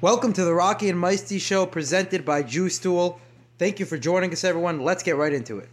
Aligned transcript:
Welcome 0.00 0.32
to 0.34 0.44
the 0.44 0.54
Rocky 0.54 0.88
and 0.88 0.98
Meisty 1.02 1.40
Show 1.40 1.66
presented 1.66 2.24
by 2.24 2.42
Jew 2.42 2.68
Stool. 2.68 3.20
Thank 3.58 3.80
you 3.80 3.86
for 3.86 3.98
joining 3.98 4.32
us, 4.32 4.44
everyone. 4.44 4.80
Let's 4.84 5.02
get 5.02 5.16
right 5.16 5.32
into 5.32 5.58
it. 5.58 5.68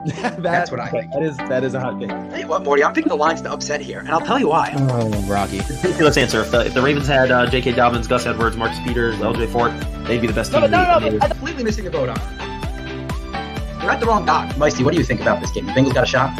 That- 0.16 0.42
That's 0.42 0.70
what 0.70 0.80
I 0.80 0.88
think. 0.88 1.12
That 1.12 1.22
is 1.22 1.36
that 1.36 1.62
is 1.62 1.74
a 1.74 1.80
hot 1.80 2.00
take. 2.00 2.08
Tell 2.08 2.38
you 2.40 2.46
what, 2.48 2.64
Morty, 2.64 2.82
I'm 2.82 2.92
picking 2.94 3.10
the 3.10 3.16
Lions 3.16 3.42
to 3.42 3.52
upset 3.52 3.80
here, 3.82 4.00
and 4.00 4.08
I'll 4.08 4.20
tell 4.22 4.38
you 4.38 4.48
why. 4.48 4.74
Oh, 4.76 5.10
Rocky. 5.30 5.58
Ridiculous 5.58 6.16
answer. 6.16 6.40
If 6.40 6.50
the, 6.50 6.66
if 6.66 6.74
the 6.74 6.80
Ravens 6.82 7.06
had 7.06 7.30
uh, 7.30 7.46
J.K. 7.46 7.72
Dobbins, 7.72 8.08
Gus 8.08 8.24
Edwards, 8.26 8.56
Marcus 8.56 8.78
Peters, 8.84 9.20
L.J. 9.20 9.46
Fort, 9.48 9.72
they'd 10.06 10.20
be 10.20 10.26
the 10.26 10.32
best 10.32 10.50
No, 10.52 10.60
team. 10.62 10.70
no, 10.70 10.84
no, 10.98 11.06
in 11.06 11.12
the 11.12 11.18
no, 11.18 11.24
I'm 11.26 11.30
completely 11.30 11.62
missing 11.64 11.84
the 11.84 11.90
boat 11.90 12.08
on. 12.08 12.16
You're 13.82 13.90
at 13.90 14.00
the 14.00 14.06
wrong 14.06 14.24
dock. 14.26 14.48
Meisty, 14.56 14.82
what 14.84 14.92
do 14.92 14.98
you 14.98 15.04
think 15.04 15.20
about 15.20 15.40
this 15.40 15.52
game? 15.52 15.66
The 15.66 15.72
Bengals 15.72 15.94
got 15.94 16.04
a 16.04 16.06
shot? 16.06 16.34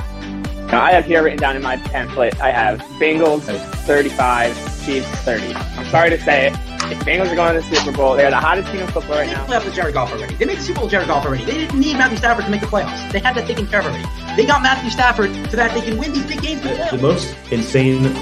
Now, 0.72 0.82
I 0.82 0.93
have 0.93 1.04
here 1.04 1.22
written 1.22 1.38
down 1.38 1.54
in 1.57 1.62
my 1.62 1.77
pamphlet, 1.77 2.41
I 2.41 2.50
have 2.52 2.80
Bengals 2.98 3.43
35, 3.84 4.86
Chiefs 4.86 5.07
30. 5.20 5.54
I'm 5.54 5.86
sorry 5.91 6.09
to 6.11 6.20
say 6.22 6.46
it. 6.46 6.57
If 6.91 6.98
Bengals 7.00 7.30
are 7.30 7.36
going 7.36 7.54
to 7.62 7.69
the 7.69 7.77
Super 7.77 7.96
Bowl, 7.96 8.16
they're 8.16 8.30
the 8.30 8.37
hottest 8.37 8.70
team 8.73 8.80
in 8.80 8.87
football 8.88 9.16
right 9.16 9.27
They 9.27 9.33
now. 9.33 9.38
didn't 9.38 9.46
play 9.48 9.56
off 9.56 9.64
with 9.64 9.74
Jared 9.74 9.95
Goff 9.95 10.12
already. 10.12 10.34
They 10.34 10.45
made 10.45 10.59
the 10.59 10.62
Super 10.62 10.77
Bowl 10.77 10.84
with 10.84 10.91
Jared 10.92 11.09
Goff 11.09 11.24
already. 11.24 11.45
They 11.45 11.52
didn't 11.59 11.78
need 11.78 11.97
Matthew 11.97 12.19
Stafford 12.19 12.45
to 12.47 12.51
make 12.51 12.60
the 12.60 12.66
playoffs. 12.66 13.12
They 13.12 13.20
had 13.20 13.34
that 13.37 13.47
taken 13.47 13.66
care 13.66 13.80
of 13.80 13.87
already. 13.87 14.06
They 14.37 14.47
got 14.47 14.62
Matthew 14.62 14.91
Stafford 14.91 15.33
so 15.50 15.56
that 15.56 15.73
they 15.74 15.80
can 15.83 15.98
win 15.98 16.12
these 16.12 16.27
big 16.27 16.42
games. 16.42 16.62
the 16.62 16.88
the 16.97 17.02
most 17.02 17.34
insane, 17.50 18.12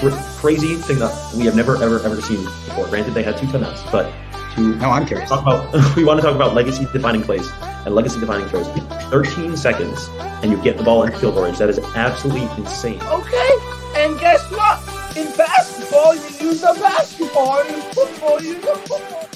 cr- 0.00 0.10
crazy 0.40 0.74
thing 0.76 0.98
that 0.98 1.12
we 1.36 1.44
have 1.46 1.56
never, 1.56 1.76
ever, 1.82 2.00
ever 2.00 2.20
seen 2.20 2.44
before. 2.44 2.86
Granted, 2.88 3.14
they 3.14 3.22
had 3.22 3.36
two 3.38 3.46
timeouts, 3.46 3.90
but 3.90 4.12
to 4.54 4.74
No, 4.76 4.90
I'm 4.90 5.06
curious. 5.06 5.28
talk 5.28 5.42
about, 5.42 5.72
we 5.96 6.04
want 6.04 6.20
to 6.20 6.26
talk 6.26 6.34
about 6.36 6.54
legacy-defining 6.54 7.22
plays 7.22 7.48
and 7.86 7.94
legacy-defining 7.94 8.48
throws. 8.48 8.66
13 9.10 9.56
seconds, 9.56 10.08
and 10.42 10.50
you 10.50 10.60
get 10.62 10.76
the 10.76 10.82
ball 10.82 11.02
in 11.04 11.12
field 11.12 11.34
goal 11.34 11.44
range. 11.44 11.58
That 11.58 11.68
is 11.70 11.78
absolutely 11.94 12.42
insane. 12.62 13.00
Okay, 13.02 13.50
and 13.96 14.18
guess 14.20 14.42
what? 14.47 14.47
In 14.47 14.47
basketball, 15.98 16.40
you 16.40 16.48
use 16.48 16.62
a 16.62 16.74
basketball. 16.74 17.64
Football, 17.64 18.42
you 18.42 18.54
use 18.54 18.64
a 18.64 18.76
football. 18.76 19.28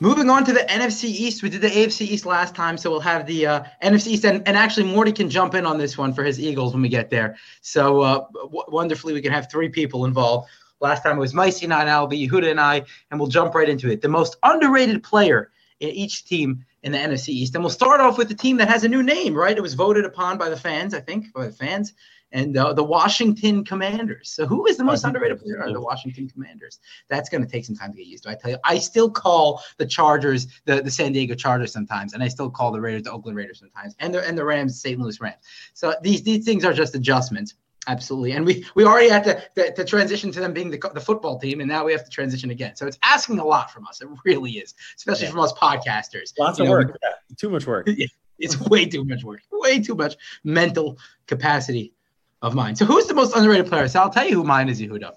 Moving 0.00 0.30
on 0.30 0.44
to 0.44 0.52
the 0.52 0.60
NFC 0.60 1.04
East, 1.04 1.42
we 1.42 1.48
did 1.48 1.60
the 1.60 1.68
AFC 1.68 2.02
East 2.02 2.24
last 2.24 2.54
time, 2.54 2.78
so 2.78 2.88
we'll 2.88 3.00
have 3.00 3.26
the 3.26 3.46
uh, 3.46 3.64
NFC 3.82 4.08
East, 4.08 4.24
and, 4.24 4.46
and 4.46 4.56
actually 4.56 4.86
Morty 4.86 5.10
can 5.10 5.28
jump 5.28 5.54
in 5.54 5.66
on 5.66 5.76
this 5.76 5.98
one 5.98 6.12
for 6.14 6.22
his 6.22 6.38
Eagles 6.38 6.72
when 6.72 6.82
we 6.82 6.88
get 6.88 7.10
there. 7.10 7.36
So 7.62 8.02
uh, 8.02 8.24
w- 8.32 8.62
wonderfully, 8.68 9.12
we 9.12 9.20
can 9.20 9.32
have 9.32 9.50
three 9.50 9.68
people 9.68 10.04
involved. 10.04 10.48
Last 10.80 11.02
time 11.02 11.16
it 11.16 11.20
was 11.20 11.32
Micey 11.32 11.64
and 11.64 11.72
I'll 11.72 12.06
be 12.06 12.28
Yehuda 12.28 12.48
and 12.48 12.60
I, 12.60 12.84
and 13.10 13.18
we'll 13.18 13.28
jump 13.28 13.56
right 13.56 13.68
into 13.68 13.90
it. 13.90 14.00
The 14.00 14.08
most 14.08 14.36
underrated 14.44 15.02
player 15.02 15.50
in 15.80 15.88
each 15.88 16.24
team 16.24 16.64
in 16.84 16.92
the 16.92 16.98
NFC 16.98 17.30
East, 17.30 17.56
and 17.56 17.64
we'll 17.64 17.70
start 17.70 18.00
off 18.00 18.18
with 18.18 18.28
the 18.28 18.36
team 18.36 18.58
that 18.58 18.68
has 18.68 18.84
a 18.84 18.88
new 18.88 19.02
name, 19.02 19.34
right? 19.34 19.56
It 19.56 19.62
was 19.62 19.74
voted 19.74 20.04
upon 20.04 20.38
by 20.38 20.48
the 20.48 20.56
fans, 20.56 20.94
I 20.94 21.00
think, 21.00 21.32
by 21.32 21.46
the 21.46 21.52
fans, 21.52 21.92
and 22.32 22.56
uh, 22.56 22.72
the 22.72 22.84
Washington 22.84 23.64
Commanders. 23.64 24.30
So 24.30 24.46
who 24.46 24.66
is 24.66 24.76
the 24.76 24.84
most 24.84 25.04
underrated 25.04 25.40
player 25.40 25.62
on 25.62 25.72
the 25.72 25.80
Washington 25.80 26.28
Commanders? 26.28 26.78
That's 27.08 27.28
going 27.28 27.42
to 27.42 27.48
take 27.50 27.64
some 27.64 27.74
time 27.76 27.92
to 27.92 27.98
get 27.98 28.06
used 28.06 28.24
to. 28.24 28.30
I 28.30 28.34
tell 28.34 28.50
you, 28.50 28.58
I 28.64 28.78
still 28.78 29.10
call 29.10 29.62
the 29.78 29.86
Chargers 29.86 30.46
the, 30.64 30.82
the 30.82 30.90
San 30.90 31.12
Diego 31.12 31.34
Chargers 31.34 31.72
sometimes, 31.72 32.12
and 32.14 32.22
I 32.22 32.28
still 32.28 32.50
call 32.50 32.72
the 32.72 32.80
Raiders 32.80 33.04
the 33.04 33.12
Oakland 33.12 33.36
Raiders 33.36 33.60
sometimes, 33.60 33.94
and 33.98 34.14
the 34.14 34.26
and 34.26 34.36
the 34.36 34.44
Rams 34.44 34.80
St. 34.80 34.98
Louis 35.00 35.20
Rams. 35.20 35.36
So 35.74 35.94
these 36.02 36.22
these 36.22 36.44
things 36.44 36.64
are 36.64 36.72
just 36.72 36.94
adjustments. 36.94 37.54
Absolutely, 37.86 38.32
and 38.32 38.44
we 38.44 38.66
we 38.74 38.84
already 38.84 39.08
had 39.08 39.24
to, 39.24 39.42
to, 39.54 39.72
to 39.72 39.84
transition 39.84 40.30
to 40.32 40.40
them 40.40 40.52
being 40.52 40.68
the, 40.70 40.78
the 40.92 41.00
football 41.00 41.38
team, 41.38 41.60
and 41.60 41.68
now 41.68 41.86
we 41.86 41.92
have 41.92 42.04
to 42.04 42.10
transition 42.10 42.50
again. 42.50 42.76
So 42.76 42.86
it's 42.86 42.98
asking 43.02 43.38
a 43.38 43.44
lot 43.44 43.70
from 43.70 43.86
us. 43.86 44.02
It 44.02 44.08
really 44.26 44.52
is, 44.52 44.74
especially 44.96 45.24
Yeah. 45.26 45.30
from 45.30 45.40
us 45.40 45.54
podcasters. 45.54 46.34
Lots 46.38 46.58
You 46.58 46.64
of 46.64 46.68
know, 46.68 46.70
work. 46.72 46.98
Yeah, 47.02 47.08
too 47.38 47.48
much 47.48 47.66
work. 47.66 47.88
It's 48.40 48.56
way 48.60 48.86
too 48.86 49.04
much 49.04 49.24
work, 49.24 49.40
way 49.50 49.80
too 49.80 49.96
much 49.96 50.14
mental 50.44 50.96
capacity 51.26 51.92
of 52.42 52.54
mine. 52.54 52.76
So 52.76 52.84
who's 52.84 53.06
the 53.06 53.14
most 53.14 53.34
underrated 53.36 53.66
player? 53.66 53.88
So 53.88 54.00
I'll 54.00 54.10
tell 54.10 54.26
you 54.26 54.34
who 54.36 54.44
mine 54.44 54.68
is, 54.68 54.80
Yehuda. 54.80 55.12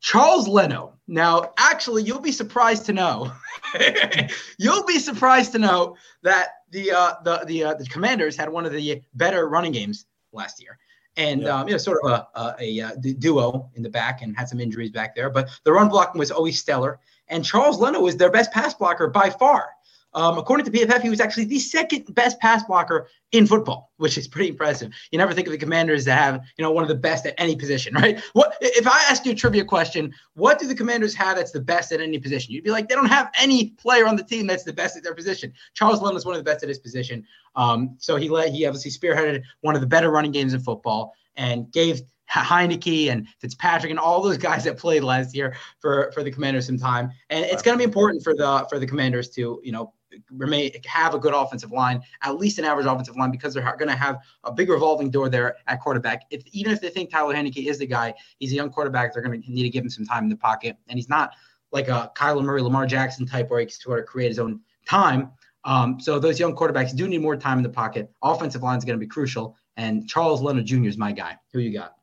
Charles 0.00 0.46
Leno. 0.48 0.94
Now, 1.06 1.52
actually, 1.58 2.02
you'll 2.02 2.20
be 2.20 2.32
surprised 2.32 2.86
to 2.86 2.92
know. 2.92 3.32
you'll 4.58 4.84
be 4.84 4.98
surprised 4.98 5.52
to 5.52 5.58
know 5.58 5.96
that 6.22 6.48
the 6.70 6.92
uh, 6.92 7.14
the 7.24 7.44
the 7.46 7.64
uh, 7.64 7.74
the 7.74 7.84
Commanders 7.86 8.36
had 8.36 8.48
one 8.48 8.66
of 8.66 8.72
the 8.72 9.02
better 9.14 9.48
running 9.48 9.72
games 9.72 10.06
last 10.32 10.60
year, 10.62 10.78
and 11.16 11.42
Yeah. 11.42 11.60
um, 11.60 11.68
you 11.68 11.72
know, 11.74 11.78
sort 11.78 11.98
of 12.04 12.10
a 12.10 12.28
a, 12.38 12.54
a, 12.60 12.80
uh 12.80 12.90
duo 12.96 13.70
in 13.74 13.82
the 13.82 13.88
back, 13.90 14.22
and 14.22 14.36
had 14.36 14.48
some 14.48 14.60
injuries 14.60 14.90
back 14.90 15.14
there. 15.14 15.30
But 15.30 15.48
the 15.64 15.72
run 15.72 15.88
blocking 15.88 16.18
was 16.18 16.30
always 16.30 16.58
stellar, 16.58 17.00
and 17.28 17.44
Charles 17.44 17.78
Leno 17.78 18.00
was 18.00 18.16
their 18.16 18.30
best 18.30 18.50
pass 18.52 18.74
blocker 18.74 19.08
by 19.08 19.30
far. 19.30 19.70
Um, 20.14 20.38
according 20.38 20.66
to 20.66 20.72
PFF, 20.72 21.02
he 21.02 21.10
was 21.10 21.20
actually 21.20 21.46
the 21.46 21.58
second 21.58 22.14
best 22.14 22.38
pass 22.40 22.62
blocker 22.64 23.08
in 23.32 23.46
football, 23.46 23.92
which 23.96 24.16
is 24.16 24.28
pretty 24.28 24.48
impressive. 24.48 24.92
You 25.10 25.18
never 25.18 25.32
think 25.32 25.48
of 25.48 25.52
the 25.52 25.58
Commanders 25.58 26.04
that 26.04 26.16
have, 26.16 26.42
you 26.56 26.62
know, 26.62 26.70
one 26.70 26.84
of 26.84 26.88
the 26.88 26.94
best 26.94 27.26
at 27.26 27.34
any 27.36 27.56
position, 27.56 27.94
right? 28.00 28.20
What 28.32 28.56
if 28.60 28.86
I 28.86 29.02
asked 29.10 29.26
you 29.26 29.32
a 29.32 29.34
trivia 29.34 29.64
question? 29.64 30.14
What 30.34 30.58
do 30.58 30.66
the 30.66 30.74
Commanders 30.74 31.14
have 31.14 31.36
that's 31.36 31.52
the 31.52 31.60
best 31.60 31.90
at 31.92 32.00
any 32.00 32.18
position? 32.18 32.54
You'd 32.54 32.64
be 32.64 32.70
like, 32.70 32.88
they 32.88 32.94
don't 32.94 33.06
have 33.06 33.30
any 33.40 33.70
player 33.70 34.06
on 34.06 34.16
the 34.16 34.24
team 34.24 34.46
that's 34.46 34.64
the 34.64 34.72
best 34.72 34.96
at 34.96 35.02
their 35.02 35.14
position. 35.14 35.52
Charles 35.74 36.00
Leno 36.00 36.16
is 36.16 36.24
one 36.24 36.34
of 36.34 36.44
the 36.44 36.48
best 36.48 36.62
at 36.62 36.68
his 36.68 36.78
position. 36.78 37.24
Um, 37.56 37.96
so 37.98 38.16
he 38.16 38.28
led, 38.28 38.52
he 38.52 38.66
obviously 38.66 38.90
spearheaded 38.90 39.42
one 39.62 39.74
of 39.74 39.80
the 39.80 39.86
better 39.86 40.10
running 40.10 40.32
games 40.32 40.54
in 40.54 40.60
football 40.60 41.14
and 41.36 41.70
gave 41.72 42.02
Heinicke 42.30 43.10
and 43.10 43.28
Fitzpatrick 43.38 43.90
and 43.90 43.98
all 43.98 44.22
those 44.22 44.38
guys 44.38 44.64
that 44.64 44.76
played 44.78 45.04
last 45.04 45.34
year 45.34 45.56
for 45.80 46.10
for 46.12 46.22
the 46.22 46.30
Commanders 46.30 46.66
some 46.66 46.78
time. 46.78 47.10
And 47.30 47.44
it's 47.44 47.62
going 47.62 47.76
to 47.76 47.78
be 47.78 47.84
important 47.84 48.24
for 48.24 48.34
the 48.34 48.66
for 48.68 48.78
the 48.78 48.86
Commanders 48.86 49.28
to, 49.30 49.60
you 49.62 49.72
know, 49.72 49.92
remain 50.30 50.70
have 50.86 51.14
a 51.14 51.18
good 51.18 51.34
offensive 51.34 51.72
line, 51.72 52.02
at 52.22 52.36
least 52.36 52.58
an 52.58 52.64
average 52.64 52.86
offensive 52.86 53.16
line, 53.16 53.30
because 53.30 53.54
they're 53.54 53.76
going 53.76 53.88
to 53.88 53.96
have 53.96 54.18
a 54.44 54.52
big 54.52 54.68
revolving 54.68 55.10
door 55.10 55.28
there 55.28 55.56
at 55.66 55.80
quarterback. 55.80 56.22
If 56.30 56.44
even 56.52 56.72
if 56.72 56.80
they 56.80 56.90
think 56.90 57.10
Tyler 57.10 57.34
Heinicke 57.34 57.66
is 57.66 57.78
the 57.78 57.86
guy, 57.86 58.14
he's 58.38 58.52
a 58.52 58.56
young 58.56 58.70
quarterback. 58.70 59.12
They're 59.12 59.22
going 59.22 59.40
to 59.40 59.52
need 59.52 59.62
to 59.62 59.70
give 59.70 59.84
him 59.84 59.90
some 59.90 60.06
time 60.06 60.24
in 60.24 60.30
the 60.30 60.36
pocket, 60.36 60.76
and 60.88 60.98
he's 60.98 61.08
not 61.08 61.32
like 61.72 61.88
a 61.88 62.12
Kyler 62.16 62.44
Murray, 62.44 62.62
Lamar 62.62 62.86
Jackson 62.86 63.26
type 63.26 63.50
where 63.50 63.60
he 63.60 63.66
can 63.66 63.74
sort 63.74 63.98
of 63.98 64.06
create 64.06 64.28
his 64.28 64.38
own 64.38 64.60
time. 64.86 65.30
Um, 65.64 65.98
so 65.98 66.18
those 66.18 66.38
young 66.38 66.54
quarterbacks 66.54 66.94
do 66.94 67.08
need 67.08 67.22
more 67.22 67.36
time 67.36 67.58
in 67.58 67.64
the 67.64 67.70
pocket. 67.70 68.10
Offensive 68.22 68.62
line 68.62 68.78
is 68.78 68.84
going 68.84 68.98
to 68.98 69.00
be 69.00 69.08
crucial, 69.08 69.56
and 69.76 70.08
Charles 70.08 70.42
Leno 70.42 70.62
Jr. 70.62 70.84
is 70.84 70.98
my 70.98 71.12
guy. 71.12 71.36
Who 71.52 71.60
you 71.60 71.72
got? 71.72 71.94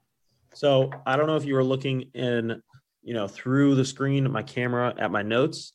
So 0.53 0.91
I 1.05 1.15
don't 1.15 1.27
know 1.27 1.37
if 1.37 1.45
you 1.45 1.53
were 1.53 1.63
looking 1.63 2.01
in, 2.13 2.61
you 3.03 3.13
know, 3.13 3.27
through 3.27 3.75
the 3.75 3.85
screen 3.85 4.29
my 4.29 4.43
camera 4.43 4.93
at 4.97 5.11
my 5.11 5.21
notes, 5.21 5.73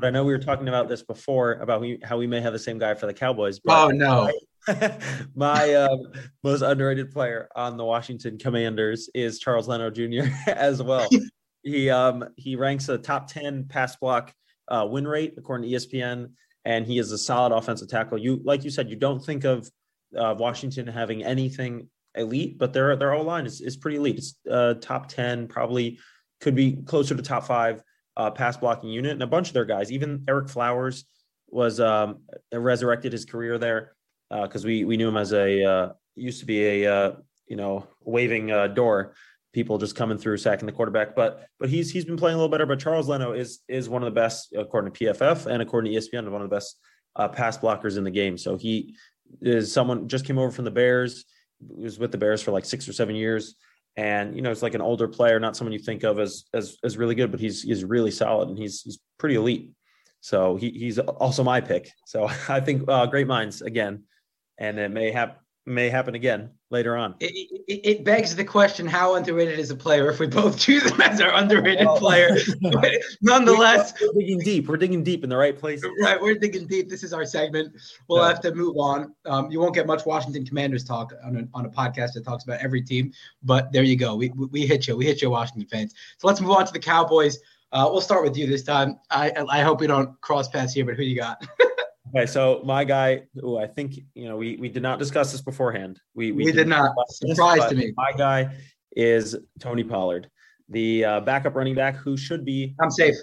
but 0.00 0.06
I 0.06 0.10
know 0.10 0.24
we 0.24 0.32
were 0.32 0.38
talking 0.38 0.68
about 0.68 0.88
this 0.88 1.02
before 1.02 1.54
about 1.54 1.80
we, 1.80 1.98
how 2.02 2.16
we 2.16 2.26
may 2.26 2.40
have 2.40 2.52
the 2.52 2.58
same 2.58 2.78
guy 2.78 2.94
for 2.94 3.06
the 3.06 3.14
Cowboys. 3.14 3.60
But 3.60 3.84
Oh 3.84 3.88
no, 3.88 4.30
my 5.34 5.74
um, 5.74 6.12
most 6.42 6.62
underrated 6.62 7.10
player 7.10 7.48
on 7.56 7.76
the 7.76 7.84
Washington 7.84 8.38
Commanders 8.38 9.08
is 9.14 9.38
Charles 9.38 9.68
Leno 9.68 9.90
Jr. 9.90 10.28
as 10.46 10.82
well. 10.82 11.08
he 11.62 11.90
um, 11.90 12.28
he 12.36 12.56
ranks 12.56 12.88
a 12.88 12.98
top 12.98 13.28
ten 13.28 13.64
pass 13.64 13.96
block 13.96 14.32
uh, 14.68 14.86
win 14.88 15.06
rate 15.06 15.34
according 15.36 15.68
to 15.68 15.76
ESPN, 15.76 16.30
and 16.64 16.86
he 16.86 16.98
is 16.98 17.12
a 17.12 17.18
solid 17.18 17.54
offensive 17.54 17.88
tackle. 17.88 18.18
You 18.18 18.40
like 18.44 18.64
you 18.64 18.70
said, 18.70 18.90
you 18.90 18.96
don't 18.96 19.24
think 19.24 19.44
of 19.44 19.70
uh, 20.16 20.34
Washington 20.38 20.86
having 20.86 21.24
anything 21.24 21.88
elite, 22.14 22.58
but 22.58 22.72
their 22.72 22.96
their 22.96 23.14
O 23.14 23.22
line 23.22 23.46
is, 23.46 23.60
is 23.60 23.76
pretty 23.76 23.96
elite. 23.96 24.18
It's 24.18 24.34
uh, 24.50 24.74
top 24.80 25.08
ten, 25.08 25.48
probably 25.48 25.98
could 26.40 26.54
be 26.54 26.72
closer 26.84 27.14
to 27.14 27.22
top 27.22 27.44
five 27.44 27.82
uh, 28.18 28.30
pass 28.30 28.56
blocking 28.56 28.90
unit, 28.90 29.12
and 29.12 29.22
a 29.22 29.26
bunch 29.26 29.48
of 29.48 29.54
their 29.54 29.64
guys, 29.64 29.90
even 29.90 30.20
Ereck 30.20 30.50
Flowers 30.50 31.04
was 31.48 31.80
um, 31.80 32.18
resurrected 32.52 33.12
his 33.12 33.24
career 33.24 33.56
there 33.58 33.94
because 34.30 34.64
we 34.64 34.84
we 34.84 34.96
knew 34.96 35.08
him 35.08 35.16
as 35.16 35.32
a 35.32 35.64
uh, 35.64 35.92
used 36.16 36.40
to 36.40 36.46
be 36.46 36.84
a 36.84 36.92
uh, 36.92 37.12
you 37.46 37.56
know 37.56 37.86
waving 38.02 38.50
uh, 38.50 38.66
door. 38.68 39.14
People 39.54 39.78
just 39.78 39.96
coming 39.96 40.18
through 40.18 40.36
sacking 40.36 40.66
the 40.66 40.72
quarterback. 40.72 41.16
But 41.16 41.46
but 41.58 41.70
he's 41.70 41.90
he's 41.90 42.04
been 42.04 42.18
playing 42.18 42.34
a 42.34 42.38
little 42.38 42.50
better. 42.50 42.66
But 42.66 42.80
Charles 42.80 43.08
Leno 43.08 43.32
is 43.32 43.60
is 43.68 43.88
one 43.88 44.02
of 44.02 44.06
the 44.06 44.20
best 44.20 44.52
according 44.56 44.92
to 44.92 45.06
PFF 45.06 45.46
and 45.46 45.62
according 45.62 45.92
to 45.92 45.98
ESPN 45.98 46.30
one 46.30 46.42
of 46.42 46.50
the 46.50 46.54
best 46.54 46.78
uh, 47.16 47.28
pass 47.28 47.56
blockers 47.56 47.96
in 47.96 48.04
the 48.04 48.10
game. 48.10 48.36
So 48.36 48.56
he 48.56 48.94
is 49.40 49.72
someone 49.72 50.08
just 50.08 50.26
came 50.26 50.38
over 50.38 50.50
from 50.50 50.64
the 50.64 50.70
Bears 50.70 51.24
was 51.60 51.98
with 51.98 52.12
the 52.12 52.18
Bears 52.18 52.40
for 52.42 52.52
like 52.52 52.64
6 52.64 52.88
or 52.88 52.92
7 52.92 53.16
years 53.16 53.56
and 53.98 54.36
you 54.36 54.42
know 54.42 54.50
it's 54.52 54.62
like 54.62 54.74
an 54.74 54.80
older 54.80 55.08
player 55.08 55.40
not 55.40 55.56
someone 55.56 55.72
you 55.72 55.78
think 55.78 56.04
of 56.04 56.20
as 56.20 56.44
as 56.54 56.76
as 56.84 56.96
really 56.96 57.16
good 57.16 57.32
but 57.32 57.40
he's 57.40 57.62
he's 57.62 57.84
really 57.84 58.12
solid 58.12 58.48
and 58.48 58.56
he's 58.56 58.80
he's 58.82 59.00
pretty 59.18 59.34
elite. 59.34 59.72
So 60.20 60.56
he, 60.56 60.70
he's 60.70 60.98
also 60.98 61.42
my 61.42 61.60
pick. 61.60 61.90
So 62.06 62.28
I 62.48 62.60
think 62.60 62.88
uh, 62.88 63.06
great 63.06 63.26
minds 63.26 63.60
again. 63.60 64.04
And 64.56 64.78
it 64.78 64.90
may 64.90 65.10
have 65.10 65.36
may 65.66 65.88
happen 65.90 66.14
again 66.14 66.50
later 66.70 66.96
on. 66.96 67.14
it, 67.20 67.32
it, 67.66 67.80
it 67.84 68.04
begs 68.04 68.36
the 68.36 68.44
question: 68.44 68.86
How 68.86 69.14
underrated 69.14 69.58
is 69.58 69.70
a 69.70 69.74
player 69.76 70.10
if 70.10 70.20
we 70.20 70.26
both 70.26 70.58
choose 70.58 70.82
him 70.90 71.00
as 71.00 71.20
our 71.20 71.32
underrated 71.34 71.86
Well- 71.86 71.98
player? 71.98 72.36
But 72.60 72.90
nonetheless, 73.22 73.94
we're 74.00 74.12
digging 74.20 74.38
deep. 74.40 74.68
We're 74.68 74.76
digging 74.76 75.02
deep 75.02 75.24
in 75.24 75.30
the 75.30 75.36
right 75.36 75.58
places. 75.58 75.88
right, 76.02 76.20
we're 76.20 76.34
digging 76.38 76.66
deep. 76.66 76.88
This 76.88 77.02
is 77.02 77.12
our 77.12 77.24
segment. 77.24 77.74
We'll 78.08 78.20
Yeah. 78.22 78.28
have 78.28 78.40
to 78.42 78.54
move 78.54 78.76
on. 78.78 79.14
Um, 79.26 79.50
you 79.50 79.60
won't 79.60 79.74
get 79.74 79.86
much 79.86 80.04
Washington 80.06 80.44
Commanders 80.44 80.84
talk 80.84 81.12
on 81.24 81.36
a, 81.36 81.48
on 81.56 81.66
a 81.66 81.70
podcast 81.70 82.12
that 82.14 82.24
talks 82.24 82.44
about 82.44 82.60
every 82.60 82.82
team, 82.82 83.12
but 83.42 83.72
there 83.72 83.82
you 83.84 83.96
go. 83.96 84.14
We, 84.16 84.30
we, 84.30 84.46
we 84.46 84.66
hit 84.66 84.86
you. 84.86 84.96
We 84.96 85.06
hit 85.06 85.22
you, 85.22 85.30
Washington 85.30 85.66
fans. 85.68 85.94
So 86.18 86.26
let's 86.28 86.40
move 86.40 86.50
on 86.50 86.66
to 86.66 86.72
the 86.72 86.78
Cowboys. 86.78 87.38
Uh, 87.70 87.86
we'll 87.90 88.00
start 88.00 88.24
with 88.24 88.34
you 88.36 88.46
this 88.46 88.62
time. 88.62 88.98
I 89.10 89.30
I 89.50 89.60
hope 89.60 89.80
we 89.80 89.86
don't 89.86 90.18
cross 90.22 90.48
paths 90.48 90.72
here, 90.72 90.86
but 90.86 90.94
who 90.96 91.02
you 91.02 91.16
got? 91.16 91.46
Okay, 92.14 92.26
so 92.26 92.62
my 92.64 92.84
guy, 92.84 93.22
who 93.34 93.58
I 93.58 93.66
think 93.66 93.98
you 94.14 94.28
know, 94.28 94.36
we 94.36 94.56
we 94.56 94.68
did 94.68 94.82
not 94.82 94.98
discuss 94.98 95.32
this 95.32 95.40
beforehand. 95.40 96.00
We 96.14 96.32
We 96.32 96.52
did 96.52 96.68
not. 96.68 96.94
Surprise 97.08 97.68
to 97.68 97.74
me. 97.74 97.92
My 97.96 98.12
guy 98.16 98.56
is 98.92 99.36
Tony 99.60 99.84
Pollard. 99.84 100.30
the 100.68 101.04
uh, 101.04 101.20
backup 101.20 101.54
running 101.54 101.74
back 101.74 101.96
who 101.96 102.16
should 102.16 102.44
be. 102.44 102.74
I'm 102.80 102.90
safe. 102.90 103.14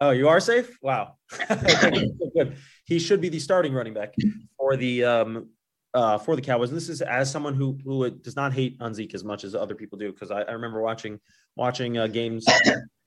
Oh, 0.00 0.10
you 0.10 0.28
are 0.28 0.40
safe. 0.40 0.76
Wow, 0.80 1.16
good. 1.48 2.56
He 2.84 2.98
should 2.98 3.20
be 3.20 3.28
the 3.28 3.40
starting 3.40 3.72
running 3.72 3.94
back 3.94 4.14
for 4.56 4.76
the 4.76 5.04
um, 5.04 5.50
uh, 5.94 6.18
for 6.18 6.36
the 6.36 6.42
Cowboys. 6.42 6.70
And 6.70 6.76
this 6.76 6.88
is 6.88 7.02
as 7.02 7.30
someone 7.30 7.54
who 7.54 7.78
who 7.84 8.08
does 8.10 8.36
not 8.36 8.52
hate 8.52 8.76
on 8.80 8.94
Zeke 8.94 9.14
as 9.14 9.24
much 9.24 9.44
as 9.44 9.54
other 9.54 9.74
people 9.74 9.98
do, 9.98 10.12
because 10.12 10.30
I, 10.30 10.42
I 10.42 10.52
remember 10.52 10.80
watching 10.82 11.18
watching 11.56 11.98
uh, 11.98 12.06
games 12.06 12.46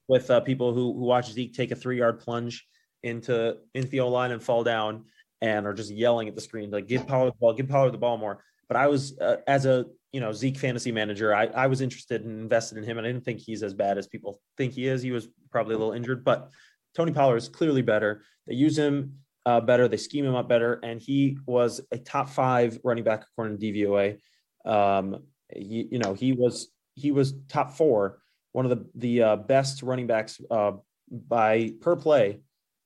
with 0.08 0.30
uh, 0.30 0.40
people 0.42 0.74
who 0.74 0.94
who 0.94 1.06
watch 1.06 1.31
Zeke 1.31 1.54
take 1.54 1.72
a 1.72 1.75
three 1.75 1.98
yard 1.98 2.19
plunge 2.19 2.66
into 3.03 3.57
into 3.74 3.88
the 3.89 4.00
O 4.01 4.09
line 4.09 4.31
and 4.31 4.42
fall 4.42 4.63
down 4.63 5.06
and 5.42 5.65
are 5.65 5.74
just 5.74 5.92
yelling 5.92 6.27
at 6.27 6.36
the 6.36 6.42
screen 6.42 6.71
like 6.71 6.88
give 6.88 7.07
Pollard 7.07 7.31
the 7.31 7.38
ball, 7.39 7.53
give 7.53 7.68
Pollard 7.68 7.92
the 7.92 7.98
ball 7.98 8.18
more. 8.18 8.44
But 8.68 8.77
I 8.77 8.88
was 8.88 9.18
uh, 9.19 9.38
as 9.48 9.65
a 9.65 9.86
you 10.12 10.21
know 10.21 10.31
Zeke 10.31 10.57
fantasy 10.57 10.92
manager, 10.92 11.33
I, 11.33 11.45
I 11.48 11.68
was 11.68 11.81
interested 11.81 12.24
and 12.24 12.39
invested 12.39 12.77
in 12.77 12.83
him, 12.83 12.98
and 12.98 13.06
I 13.06 13.12
didn't 13.12 13.25
think 13.25 13.39
he's 13.39 13.63
as 13.63 13.74
bad 13.74 13.98
as 13.98 14.07
people 14.07 14.39
think 14.57 14.74
he 14.74 14.88
is. 14.88 15.01
He 15.01 15.12
was 15.12 15.27
probably 15.51 15.75
a 15.75 15.77
little 15.77 15.94
injured, 15.94 16.24
but 16.24 16.50
Tony 16.95 17.12
Pollard 17.12 17.38
is 17.38 17.50
clearly 17.50 17.81
better. 17.81 18.24
They 18.48 18.56
use 18.56 18.77
him 18.77 19.15
uh, 19.45 19.62
better, 19.62 19.88
they 19.88 19.98
scheme 19.98 20.25
him 20.25 20.36
up 20.36 20.48
better, 20.48 20.80
and 20.83 21.01
he 21.01 21.38
was 21.45 21.81
a 21.92 21.98
top 21.98 22.30
five 22.30 22.80
running 22.83 23.03
back 23.03 23.24
according 23.24 23.57
to 23.57 23.65
DVOA. 23.65 24.19
Um, 24.65 25.24
he, 25.53 25.88
you 25.92 26.00
know, 26.00 26.13
he 26.13 26.31
was 26.31 26.71
he 26.94 27.12
was 27.12 27.33
top 27.50 27.71
four, 27.71 28.19
one 28.51 28.65
of 28.65 28.69
the 28.69 28.86
the 28.95 29.24
uh, 29.24 29.36
best 29.38 29.81
running 29.81 30.07
backs 30.07 30.39
uh, 30.51 30.74
by 31.09 31.74
per 31.81 31.95
play 31.95 32.42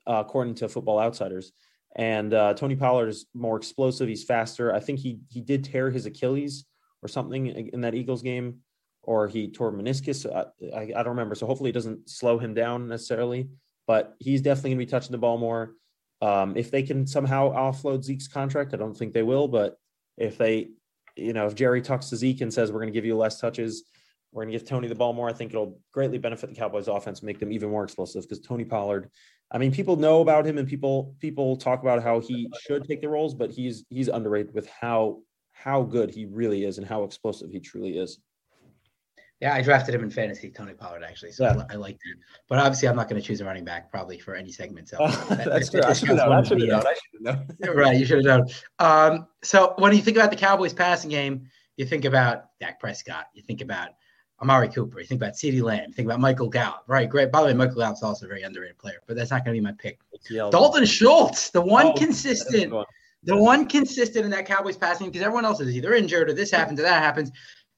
uh, 0.08 0.24
according 0.26 0.56
to 0.56 0.70
Football 0.70 1.00
Outsiders. 1.00 1.52
And 1.96 2.34
uh, 2.34 2.54
Tony 2.56 2.76
Pollard 2.76 3.08
is 3.08 3.26
more 3.34 3.56
explosive. 3.58 4.08
He's 4.08 4.24
faster. 4.24 4.74
I 4.74 4.80
think 4.80 5.00
he 5.00 5.20
he 5.30 5.42
did 5.42 5.64
tear 5.64 5.90
his 5.90 6.06
Achilles 6.06 6.66
or 7.02 7.08
something 7.08 7.48
in 7.48 7.82
that 7.82 7.96
Eagles 7.96 8.22
game, 8.22 8.60
or 9.02 9.28
he 9.28 9.50
tore 9.50 9.72
meniscus. 9.72 10.26
I, 10.26 10.46
I, 10.76 10.82
I 10.82 11.04
don't 11.04 11.16
remember. 11.16 11.36
So 11.36 11.46
hopefully 11.46 11.70
it 11.70 11.74
doesn't 11.74 12.10
slow 12.10 12.38
him 12.38 12.54
down 12.54 12.88
necessarily. 12.88 13.50
But 13.88 14.16
he's 14.20 14.42
definitely 14.42 14.72
going 14.72 14.80
to 14.80 14.86
be 14.86 14.92
touching 14.92 15.12
the 15.12 15.20
ball 15.20 15.38
more. 15.38 15.74
Um, 16.22 16.58
if 16.58 16.72
they 16.72 16.82
can 16.82 17.06
somehow 17.06 17.54
offload 17.54 18.04
Zeke's 18.04 18.28
contract, 18.28 18.74
I 18.74 18.78
don't 18.78 18.98
think 18.98 19.14
they 19.14 19.24
will. 19.24 19.48
But 19.48 19.78
if 20.18 20.38
they, 20.38 20.70
you 21.16 21.34
know, 21.34 21.46
if 21.46 21.56
Jerry 21.56 21.82
talks 21.82 22.10
to 22.10 22.16
Zeke 22.16 22.42
and 22.42 22.54
says 22.54 22.72
we're 22.72 22.80
going 22.80 22.92
to 22.92 22.98
give 22.98 23.06
you 23.06 23.16
less 23.16 23.40
touches, 23.40 23.84
we're 24.36 24.44
going 24.44 24.52
to 24.52 24.60
give 24.60 24.68
Tony 24.68 24.90
the 24.90 24.96
ball 24.96 25.14
more. 25.14 25.30
I 25.30 25.34
think 25.34 25.52
it'll 25.52 25.80
greatly 25.94 26.18
benefit 26.18 26.50
the 26.50 26.56
Cowboys' 26.58 26.90
offense, 26.90 27.24
make 27.24 27.40
them 27.40 27.54
even 27.54 27.70
more 27.70 27.86
explosive. 27.86 28.24
Because 28.24 28.42
Tony 28.42 28.66
Pollard, 28.66 29.10
I 29.50 29.58
mean, 29.58 29.72
people 29.72 29.96
know 29.96 30.20
about 30.20 30.46
him 30.46 30.58
and 30.58 30.68
people 30.68 31.16
people 31.20 31.56
talk 31.56 31.82
about 31.82 32.04
how 32.04 32.20
he 32.20 32.52
should 32.62 32.84
take 32.86 33.00
the 33.00 33.08
roles, 33.08 33.34
but 33.34 33.50
he's 33.50 33.86
he's 33.90 34.10
underrated 34.10 34.54
with 34.54 34.68
how 34.68 35.22
how 35.54 35.84
good 35.84 36.12
he 36.14 36.26
really 36.26 36.66
is 36.66 36.78
and 36.78 36.86
how 36.86 37.04
explosive 37.04 37.50
he 37.50 37.62
truly 37.62 37.98
is. 37.98 38.20
Yeah, 39.40 39.54
I 39.54 39.62
drafted 39.62 39.96
him 39.96 40.04
in 40.04 40.10
fantasy, 40.10 40.50
Tony 40.50 40.74
Pollard, 40.74 41.04
actually. 41.04 41.32
So 41.32 41.46
Yeah. 41.46 41.64
I, 41.70 41.74
I 41.74 41.76
like 41.78 41.96
that. 41.96 42.16
But 42.50 42.60
obviously, 42.60 42.90
I'm 42.90 42.96
not 42.98 43.08
going 43.10 43.22
to 43.22 43.26
choose 43.26 43.40
a 43.40 43.46
running 43.46 43.64
back 43.66 43.90
probably 43.90 44.18
for 44.20 44.36
any 44.36 44.52
segment. 44.52 44.90
So 44.90 44.98
that- 44.98 45.28
That's 45.46 45.70
that- 45.70 45.72
true. 45.72 45.82
I 45.82 45.88
that 45.88 45.98
should 45.98 46.10
have 46.10 46.18
known. 46.18 46.32
I 46.32 46.44
should 46.44 46.62
have 46.62 46.70
uh, 46.70 46.74
known. 46.74 46.86
I 46.88 46.94
should 46.94 47.28
have 47.28 47.60
known. 47.68 47.76
right, 47.78 47.98
you 47.98 48.06
should 48.06 48.26
have 48.26 48.40
known. 48.40 48.48
Um, 48.80 49.28
so 49.44 49.76
when 49.78 49.94
you 49.96 50.02
think 50.02 50.18
about 50.18 50.30
the 50.30 50.36
Cowboys 50.38 50.74
passing 50.74 51.10
game, 51.10 51.48
you 51.78 51.86
think 51.86 52.06
about 52.06 52.46
Dak 52.60 52.80
Prescott, 52.80 53.26
you 53.34 53.44
think 53.44 53.62
about 53.62 53.90
Amari 54.42 54.68
Cooper, 54.68 55.00
you 55.00 55.06
think 55.06 55.22
about 55.22 55.34
CeeDee 55.34 55.62
Lamb, 55.62 55.86
you 55.88 55.94
think 55.94 56.08
about 56.08 56.20
Michael 56.20 56.50
Gallup. 56.50 56.84
Right, 56.88 57.10
great. 57.10 57.32
By 57.32 57.42
the 57.42 57.48
way, 57.48 57.54
Michael 57.54 57.78
Gallup's 57.78 58.04
also 58.04 58.26
a 58.26 58.30
very 58.30 58.44
underrated 58.44 58.78
player, 58.78 59.00
but 59.08 59.16
that's 59.16 59.32
not 59.32 59.46
going 59.46 59.56
to 59.56 59.62
be 59.62 59.64
my 59.66 59.72
pick. 59.74 60.00
Dalton 60.30 60.86
Schultz, 60.86 61.50
the 61.52 61.62
one 61.62 61.88
Oh, 61.88 61.90
that 61.90 61.96
is 61.96 62.02
a 62.02 62.06
consistent, 62.06 62.74
one. 62.74 62.86
the 63.24 63.38
one 63.38 63.66
consistent 63.68 64.26
in 64.26 64.32
that 64.32 64.46
Cowboys 64.46 64.76
passing 64.78 65.08
because 65.08 65.22
everyone 65.22 65.46
else 65.46 65.62
is 65.62 65.76
either 65.76 65.94
injured 65.94 66.30
or 66.30 66.34
this 66.34 66.52
happens 66.52 66.80
or 66.80 66.84
that 66.84 67.02
happens. 67.02 67.32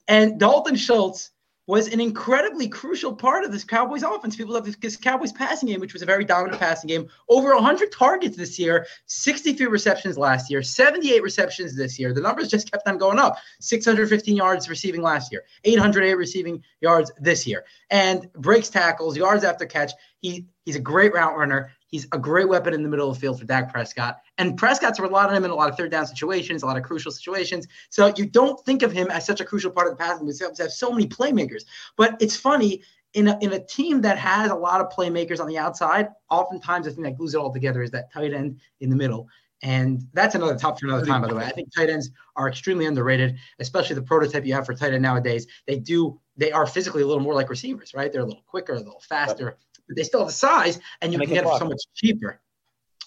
And 0.08 0.40
Dalton 0.40 0.76
Schultz 0.76 1.32
was 1.68 1.90
an 1.90 2.00
incredibly 2.00 2.68
crucial 2.70 3.14
part 3.14 3.44
of 3.44 3.52
this 3.52 3.66
Cowboys 3.66 4.02
offense. 4.02 4.38
People 4.38 4.54
love 4.54 4.66
this, 4.66 4.96
Cowboys 4.96 5.34
passing 5.34 5.68
game, 5.68 5.82
which 5.82 5.94
was 5.94 6.02
a 6.02 6.06
very 6.06 6.24
dominant 6.24 6.60
passing 6.60 6.88
game. 6.88 7.08
Over 7.28 7.54
100 7.54 7.92
targets 7.92 8.38
this 8.38 8.58
year, 8.58 8.88
63 9.06 9.68
receptions 9.68 10.18
last 10.18 10.50
year, 10.50 10.64
78 10.64 11.22
receptions 11.22 11.76
this 11.76 12.00
year. 12.00 12.14
The 12.14 12.22
numbers 12.22 12.48
just 12.48 12.72
kept 12.72 12.88
on 12.88 12.98
going 12.98 13.20
up. 13.20 13.38
615 13.60 14.36
yards 14.36 14.70
receiving 14.70 15.02
last 15.02 15.32
year, 15.32 15.44
808 15.66 16.14
receiving 16.16 16.64
yards 16.80 17.12
this 17.20 17.46
year, 17.46 17.66
and 17.90 18.32
breaks 18.34 18.70
tackles, 18.70 19.18
yards 19.18 19.44
after 19.44 19.66
catch. 19.66 19.92
He 20.20 20.48
he's 20.66 20.76
a 20.78 20.80
great 20.82 21.14
route 21.14 21.38
runner. 21.38 21.72
He's 21.88 22.06
a 22.12 22.20
great 22.20 22.48
weapon 22.48 22.74
in 22.74 22.84
the 22.84 22.90
middle 22.90 23.10
of 23.10 23.16
the 23.16 23.20
field 23.20 23.40
for 23.40 23.46
Dak 23.46 23.72
Prescott. 23.72 24.18
And 24.38 24.58
Prescott's 24.58 25.00
relied 25.00 25.30
on 25.30 25.36
him 25.36 25.46
in 25.46 25.52
a 25.52 25.56
lot 25.56 25.70
of 25.70 25.78
third 25.78 25.92
down 25.92 26.06
situations, 26.06 26.64
a 26.64 26.66
lot 26.66 26.78
of 26.78 26.84
crucial 26.84 27.12
situations. 27.12 27.68
So 27.90 28.14
you 28.16 28.26
don't 28.26 28.64
think 28.66 28.84
of 28.84 28.92
him 28.92 29.08
as 29.10 29.26
such 29.26 29.42
a 29.42 29.46
crucial 29.46 29.72
part 29.72 29.88
of 29.88 29.94
the 29.94 30.04
passing 30.04 30.28
they 30.28 30.64
have 30.64 30.72
so 30.72 30.92
many 30.92 31.08
playmakers. 31.08 31.64
But 31.96 32.18
it's 32.22 32.36
funny 32.36 32.84
in 33.14 33.30
a, 33.30 33.38
in 33.42 33.54
a 33.54 33.66
team 33.66 34.02
that 34.02 34.18
has 34.18 34.52
a 34.52 34.56
lot 34.56 34.82
of 34.82 34.90
playmakers 34.90 35.40
on 35.40 35.48
the 35.48 35.58
outside. 35.58 36.10
Oftentimes, 36.30 36.86
the 36.86 36.92
thing 36.92 37.04
that 37.04 37.18
glues 37.18 37.34
it 37.34 37.38
all 37.38 37.54
together 37.54 37.82
is 37.82 37.92
that 37.92 38.12
tight 38.12 38.34
end 38.34 38.60
in 38.82 38.90
the 38.90 38.96
middle. 38.96 39.28
And 39.64 40.08
that's 40.14 40.36
another 40.36 40.56
top 40.56 40.80
for 40.80 40.86
another 40.86 41.06
time, 41.06 41.22
by 41.22 41.30
the 41.30 41.36
way. 41.36 41.44
I 41.44 41.50
think 41.50 41.74
tight 41.76 41.90
ends 41.90 42.12
are 42.36 42.48
extremely 42.48 42.86
underrated, 42.86 43.38
especially 43.60 43.96
the 43.96 44.04
prototype 44.04 44.46
you 44.46 44.54
have 44.54 44.68
for 44.68 44.76
tight 44.76 44.94
end 44.94 45.02
nowadays. 45.02 45.48
They 45.66 45.80
do 45.80 46.20
they 46.38 46.52
are 46.52 46.68
physically 46.68 47.02
a 47.02 47.08
little 47.08 47.24
more 47.24 47.34
like 47.34 47.50
receivers, 47.50 47.96
right? 47.96 48.12
They're 48.14 48.22
a 48.22 48.26
little 48.26 48.44
quicker, 48.46 48.74
a 48.74 48.78
little 48.78 49.02
faster, 49.10 49.58
but 49.88 49.96
they 49.96 50.04
still 50.04 50.22
have 50.22 50.28
the 50.28 50.34
size, 50.34 50.80
and 51.02 51.14
you 51.14 51.20
And 51.20 51.28
can 51.28 51.36
get 51.36 51.46
it 51.46 51.50
for 51.50 51.60
so 51.60 51.66
much 51.66 51.84
cheaper. 51.96 52.40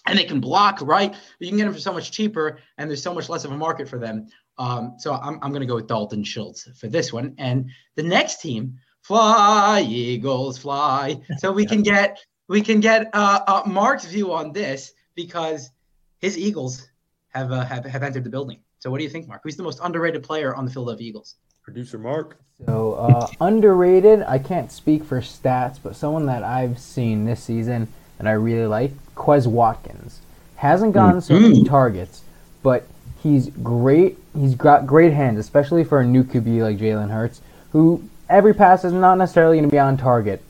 And 0.07 0.17
they 0.17 0.23
can 0.23 0.39
block, 0.39 0.79
right? 0.81 1.11
But 1.11 1.19
you 1.39 1.49
can 1.49 1.57
get 1.57 1.65
them 1.65 1.73
for 1.73 1.79
so 1.79 1.93
much 1.93 2.11
cheaper, 2.11 2.59
and 2.77 2.89
there's 2.89 3.03
so 3.03 3.13
much 3.13 3.29
less 3.29 3.45
of 3.45 3.51
a 3.51 3.57
market 3.57 3.87
for 3.87 3.99
them. 3.99 4.27
Um, 4.57 4.95
so 4.97 5.13
I'm, 5.13 5.39
I'm 5.41 5.51
going 5.51 5.61
to 5.61 5.67
go 5.67 5.75
with 5.75 5.87
Dalton 5.87 6.23
Schultz 6.23 6.67
for 6.79 6.87
this 6.87 7.13
one. 7.13 7.35
And 7.37 7.69
the 7.95 8.03
next 8.03 8.41
team, 8.41 8.79
fly 9.01 9.81
Eagles, 9.87 10.57
fly. 10.57 11.21
So 11.37 11.51
we 11.51 11.65
can 11.65 11.81
get 11.83 12.19
we 12.47 12.61
can 12.61 12.79
get 12.79 13.09
uh, 13.13 13.39
uh, 13.47 13.63
Mark's 13.65 14.05
view 14.05 14.33
on 14.33 14.51
this 14.51 14.93
because 15.15 15.71
his 16.19 16.37
Eagles 16.37 16.87
have, 17.29 17.51
uh, 17.51 17.63
have 17.63 17.85
have 17.85 18.03
entered 18.03 18.23
the 18.23 18.29
building. 18.29 18.59
So 18.79 18.91
what 18.91 18.97
do 18.97 19.03
you 19.03 19.09
think, 19.09 19.27
Mark? 19.27 19.41
Who's 19.43 19.55
the 19.55 19.63
most 19.63 19.79
underrated 19.81 20.23
player 20.23 20.53
on 20.53 20.65
the 20.65 20.71
Philadelphia 20.71 21.07
Eagles? 21.07 21.35
Producer 21.63 21.97
Mark. 21.97 22.37
So 22.65 22.93
uh, 22.93 23.27
underrated. 23.39 24.23
I 24.23 24.39
can't 24.39 24.71
speak 24.71 25.03
for 25.03 25.21
stats, 25.21 25.77
but 25.81 25.95
someone 25.95 26.25
that 26.25 26.43
I've 26.43 26.79
seen 26.79 27.25
this 27.25 27.43
season 27.43 27.87
that 28.17 28.27
I 28.27 28.31
really 28.31 28.67
like, 28.67 28.91
Quez 29.15 29.47
Watkins, 29.47 30.21
hasn't 30.55 30.93
gotten 30.93 31.21
so 31.21 31.39
many 31.39 31.63
targets, 31.63 32.23
but 32.61 32.87
he's 33.21 33.49
great. 33.49 34.17
He's 34.37 34.55
got 34.55 34.85
great 34.85 35.13
hands, 35.13 35.39
especially 35.39 35.83
for 35.83 36.01
a 36.01 36.05
new 36.05 36.23
QB 36.23 36.61
like 36.61 36.77
Jalen 36.77 37.09
Hurts, 37.09 37.41
who 37.71 38.07
every 38.29 38.53
pass 38.53 38.83
is 38.83 38.93
not 38.93 39.17
necessarily 39.17 39.57
going 39.57 39.69
to 39.69 39.71
be 39.71 39.79
on 39.79 39.97
target. 39.97 40.41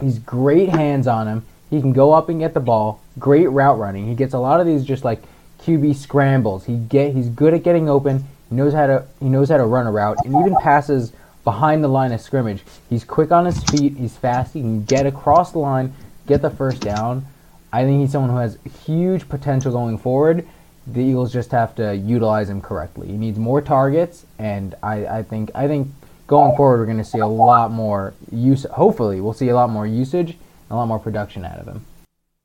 He's 0.00 0.18
great 0.18 0.68
hands 0.68 1.06
on 1.06 1.26
him. 1.26 1.46
He 1.70 1.80
can 1.80 1.92
go 1.92 2.12
up 2.12 2.28
and 2.28 2.40
get 2.40 2.54
the 2.54 2.60
ball. 2.60 3.00
Great 3.18 3.48
route 3.48 3.78
running. 3.78 4.06
He 4.06 4.14
gets 4.14 4.34
a 4.34 4.38
lot 4.38 4.60
of 4.60 4.66
these 4.66 4.84
just 4.84 5.04
like 5.04 5.22
QB 5.62 5.96
scrambles. 5.96 6.64
He 6.64 6.76
get 6.76 7.14
he's 7.14 7.28
good 7.28 7.52
at 7.52 7.62
getting 7.62 7.88
open. 7.88 8.24
He 8.48 8.54
knows 8.56 8.72
how 8.72 8.86
to 8.86 9.04
he 9.20 9.28
knows 9.28 9.48
how 9.48 9.56
to 9.58 9.64
run 9.64 9.86
a 9.86 9.92
route 9.92 10.18
and 10.24 10.34
even 10.34 10.56
passes 10.56 11.12
behind 11.44 11.82
the 11.82 11.88
line 11.88 12.12
of 12.12 12.20
scrimmage. 12.20 12.62
He's 12.90 13.04
quick 13.04 13.30
on 13.32 13.44
his 13.46 13.62
feet. 13.64 13.96
He's 13.96 14.16
fast. 14.16 14.54
He 14.54 14.60
can 14.60 14.84
get 14.84 15.06
across 15.06 15.52
the 15.52 15.58
line, 15.58 15.94
get 16.26 16.42
the 16.42 16.50
first 16.50 16.80
down. 16.80 17.26
I 17.72 17.84
think 17.84 18.00
he's 18.00 18.12
someone 18.12 18.30
who 18.30 18.36
has 18.38 18.58
huge 18.86 19.28
potential 19.28 19.72
going 19.72 19.98
forward. 19.98 20.46
The 20.86 21.02
Eagles 21.02 21.32
just 21.32 21.50
have 21.50 21.74
to 21.76 21.94
utilize 21.94 22.48
him 22.48 22.62
correctly. 22.62 23.08
He 23.08 23.18
needs 23.18 23.38
more 23.38 23.60
targets, 23.60 24.24
and 24.38 24.74
I, 24.82 25.06
I 25.18 25.22
think 25.22 25.50
I 25.54 25.66
think 25.68 25.88
going 26.26 26.56
forward 26.56 26.78
we're 26.80 26.86
going 26.86 26.96
to 26.98 27.04
see 27.04 27.18
a 27.18 27.26
lot 27.26 27.70
more 27.70 28.14
use. 28.32 28.64
Hopefully, 28.64 29.20
we'll 29.20 29.34
see 29.34 29.48
a 29.50 29.54
lot 29.54 29.68
more 29.68 29.86
usage 29.86 30.30
and 30.30 30.38
a 30.70 30.74
lot 30.76 30.86
more 30.88 30.98
production 30.98 31.44
out 31.44 31.58
of 31.58 31.66
him. 31.66 31.84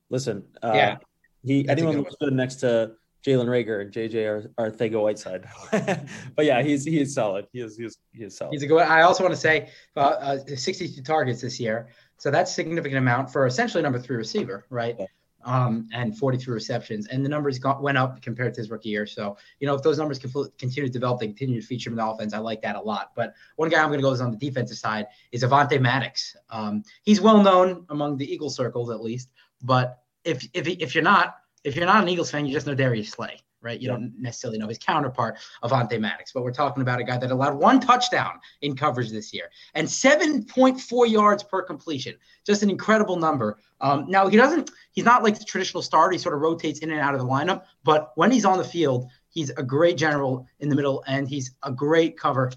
Listen, 0.10 0.44
uh, 0.62 0.74
Yeah. 0.76 0.98
he 1.46 1.64
That's 1.64 1.80
anyone 1.80 1.94
good 1.94 1.98
who 2.00 2.04
one. 2.04 2.12
stood 2.12 2.34
next 2.34 2.56
to 2.58 2.92
Jalen 3.25 3.46
Reagor 3.46 3.82
and 3.82 3.92
JJ 3.92 4.51
Ar- 4.58 4.70
Arcega-Whiteside. 4.70 5.46
but 6.36 6.46
yeah, 6.46 6.62
he's 6.62 6.84
he 6.84 7.00
is 7.01 7.13
solid. 7.13 7.48
He 7.53 7.62
is 7.62 7.77
he 7.77 7.86
is 7.86 7.98
he 8.12 8.24
is 8.25 8.38
solid. 8.38 8.51
He's 8.51 8.63
a 8.63 8.68
good. 8.68 8.82
I 8.82 9.01
also 9.01 9.24
want 9.24 9.34
to 9.34 9.39
say 9.39 9.70
uh, 9.96 10.00
uh, 10.00 10.56
62 10.56 11.01
targets 11.01 11.42
this 11.42 11.60
year, 11.60 11.88
so 12.18 12.30
that's 12.30 12.51
a 12.51 12.53
significant 12.53 12.98
amount 12.98 13.32
for 13.32 13.46
essentially 13.46 13.82
number 13.82 14.00
three 14.00 14.18
receiver, 14.18 14.65
right? 14.70 14.96
Yeah. 15.00 15.06
Um, 15.46 15.89
and 15.92 16.18
43 16.18 16.53
receptions, 16.53 17.08
and 17.08 17.25
the 17.25 17.27
numbers 17.27 17.60
got, 17.60 17.82
went 17.82 17.98
up 17.98 18.22
compared 18.22 18.53
to 18.53 18.62
his 18.62 18.70
rookie 18.70 18.88
year. 18.88 19.06
So 19.06 19.36
you 19.60 19.68
know 19.68 19.74
if 19.74 19.84
those 19.84 19.98
numbers 19.98 20.20
can 20.20 20.32
continue 20.58 20.88
to 20.88 20.89
develop, 20.89 21.20
they 21.20 21.27
continue 21.27 21.62
to 21.62 21.68
feature 21.68 21.89
him 21.89 21.94
in 21.94 22.06
the 22.06 22.10
offense. 22.10 22.34
I 22.34 22.39
like 22.39 22.62
that 22.62 22.75
a 22.75 22.82
lot. 22.82 23.12
But 23.15 23.34
one 23.56 23.70
guy 23.70 23.82
I'm 23.82 23.88
going 23.88 24.00
to 24.00 24.03
go 24.03 24.12
is 24.12 24.22
on 24.22 24.32
the 24.32 24.38
defensive 24.38 24.77
side 24.77 25.08
is 25.32 25.44
Avonte 25.44 25.80
Maddox. 25.82 26.36
Um, 26.50 26.84
he's 27.03 27.20
well 27.20 27.42
known 27.42 27.86
among 27.89 28.18
the 28.18 28.32
Eagle 28.32 28.50
circles 28.50 28.89
at 28.89 29.01
least, 29.01 29.30
but 29.62 30.00
if 30.24 30.48
if 30.53 30.68
if 30.68 30.96
you're 30.96 31.03
not 31.03 31.36
if 31.63 31.75
you're 31.75 31.86
not 31.86 32.03
an 32.03 32.10
Eagles 32.10 32.32
fan, 32.32 32.46
you 32.46 32.53
just 32.53 32.67
know 32.67 32.75
Darius 32.75 33.10
Slay, 33.10 33.39
right? 33.62 33.79
You 33.79 33.88
don't 33.88 34.13
necessarily 34.20 34.58
know 34.58 34.67
his 34.67 34.77
counterpart, 34.77 35.38
Avonte 35.63 36.00
Maddox. 36.00 36.32
But 36.34 36.43
we're 36.43 36.51
talking 36.51 36.82
about 36.82 37.00
a 37.00 37.03
guy 37.03 37.17
that 37.17 37.32
allowed 37.32 37.55
one 37.55 37.79
touchdown 37.79 38.39
in 38.62 38.75
coverage 38.75 39.12
this 39.12 39.34
year 39.34 39.50
and 39.74 39.88
7.4 39.88 41.10
yards 41.10 41.43
per 41.43 41.62
completion. 41.62 42.15
Just 42.46 42.63
an 42.63 42.70
incredible 42.70 43.15
number. 43.15 43.58
Um, 43.82 44.05
now 44.08 44.27
he 44.27 44.38
doesn't. 44.38 44.72
He's 44.91 45.05
not 45.05 45.24
like 45.24 45.39
the 45.39 45.46
traditional 45.46 45.82
starter. 45.82 46.12
He 46.12 46.17
sort 46.17 46.36
of 46.36 46.41
rotates 46.41 46.79
in 46.79 46.91
and 46.91 47.00
out 47.00 47.13
of 47.13 47.22
the 47.22 47.27
lineup. 47.27 47.63
But 47.84 48.12
when 48.15 48.32
he's 48.32 48.46
on 48.46 48.58
the 48.58 48.63
field, 48.63 49.10
he's 49.29 49.50
a 49.51 49.63
great 49.63 49.98
general 49.98 50.48
in 50.60 50.70
the 50.70 50.75
middle, 50.75 51.03
and 51.08 51.27
he's 51.27 51.55
a 51.63 51.72
great 51.72 52.17
cover. 52.17 52.51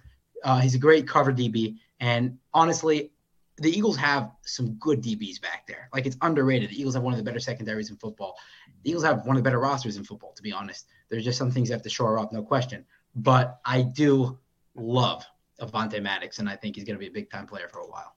Uh, 0.44 0.60
he's 0.60 0.74
a 0.74 0.78
great 0.78 1.08
cover 1.08 1.32
DB. 1.32 1.76
And 2.00 2.38
honestly, 2.52 3.10
the 3.58 3.70
Eagles 3.70 3.96
have 3.96 4.30
some 4.42 4.74
good 4.74 5.02
DBs 5.02 5.40
back 5.40 5.66
there. 5.66 5.88
Like 5.92 6.06
it's 6.06 6.16
underrated. 6.20 6.70
The 6.70 6.78
Eagles 6.78 6.94
have 6.94 7.02
one 7.02 7.14
of 7.14 7.18
the 7.18 7.24
better 7.24 7.40
secondaries 7.40 7.90
in 7.90 7.96
football. 7.96 8.36
The 8.86 8.90
Eagles 8.90 9.04
have 9.04 9.26
one 9.26 9.36
of 9.36 9.42
the 9.42 9.48
better 9.48 9.58
rosters 9.58 9.96
in 9.96 10.04
football, 10.04 10.32
to 10.36 10.42
be 10.44 10.52
honest. 10.52 10.86
There's 11.08 11.24
just 11.24 11.38
some 11.38 11.50
things 11.50 11.70
they 11.70 11.74
have 11.74 11.82
to 11.82 11.90
shore 11.90 12.20
up, 12.20 12.32
no 12.32 12.40
question. 12.40 12.84
But 13.16 13.58
I 13.64 13.82
do 13.82 14.38
love 14.76 15.26
Avonte 15.60 16.00
Maddox, 16.00 16.38
and 16.38 16.48
I 16.48 16.54
think 16.54 16.76
he's 16.76 16.84
going 16.84 16.94
to 16.94 17.00
be 17.00 17.08
a 17.08 17.10
big 17.10 17.28
time 17.28 17.48
player 17.48 17.68
for 17.68 17.80
a 17.80 17.88
while. 17.88 18.14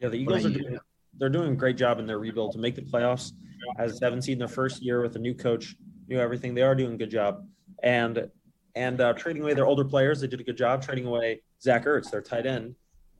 Yeah, 0.00 0.10
the 0.10 0.16
Eagles 0.16 0.44
are 0.44 0.50
doing, 0.50 0.78
they're 1.16 1.30
doing 1.30 1.52
a 1.52 1.56
great 1.56 1.78
job 1.78 2.00
in 2.00 2.06
their 2.06 2.18
rebuild 2.18 2.52
to 2.52 2.58
make 2.58 2.74
the 2.74 2.82
playoffs. 2.82 3.32
As 3.78 3.92
a 3.92 3.96
seven 3.96 4.20
seed 4.20 4.34
in 4.34 4.40
their 4.40 4.48
first 4.48 4.82
year 4.82 5.00
with 5.00 5.16
a 5.16 5.18
new 5.18 5.32
coach, 5.32 5.74
new 6.06 6.20
everything, 6.20 6.54
they 6.54 6.60
are 6.60 6.74
doing 6.74 6.92
a 6.92 6.96
good 6.98 7.10
job. 7.10 7.46
And 7.82 8.28
and 8.74 9.00
uh, 9.00 9.14
trading 9.14 9.40
away 9.40 9.54
their 9.54 9.64
older 9.64 9.86
players, 9.86 10.20
they 10.20 10.26
did 10.26 10.38
a 10.38 10.44
good 10.44 10.58
job 10.58 10.82
trading 10.82 11.06
away 11.06 11.40
Zach 11.62 11.86
Ertz, 11.86 12.10
their 12.10 12.20
tight 12.20 12.44
end, 12.44 12.74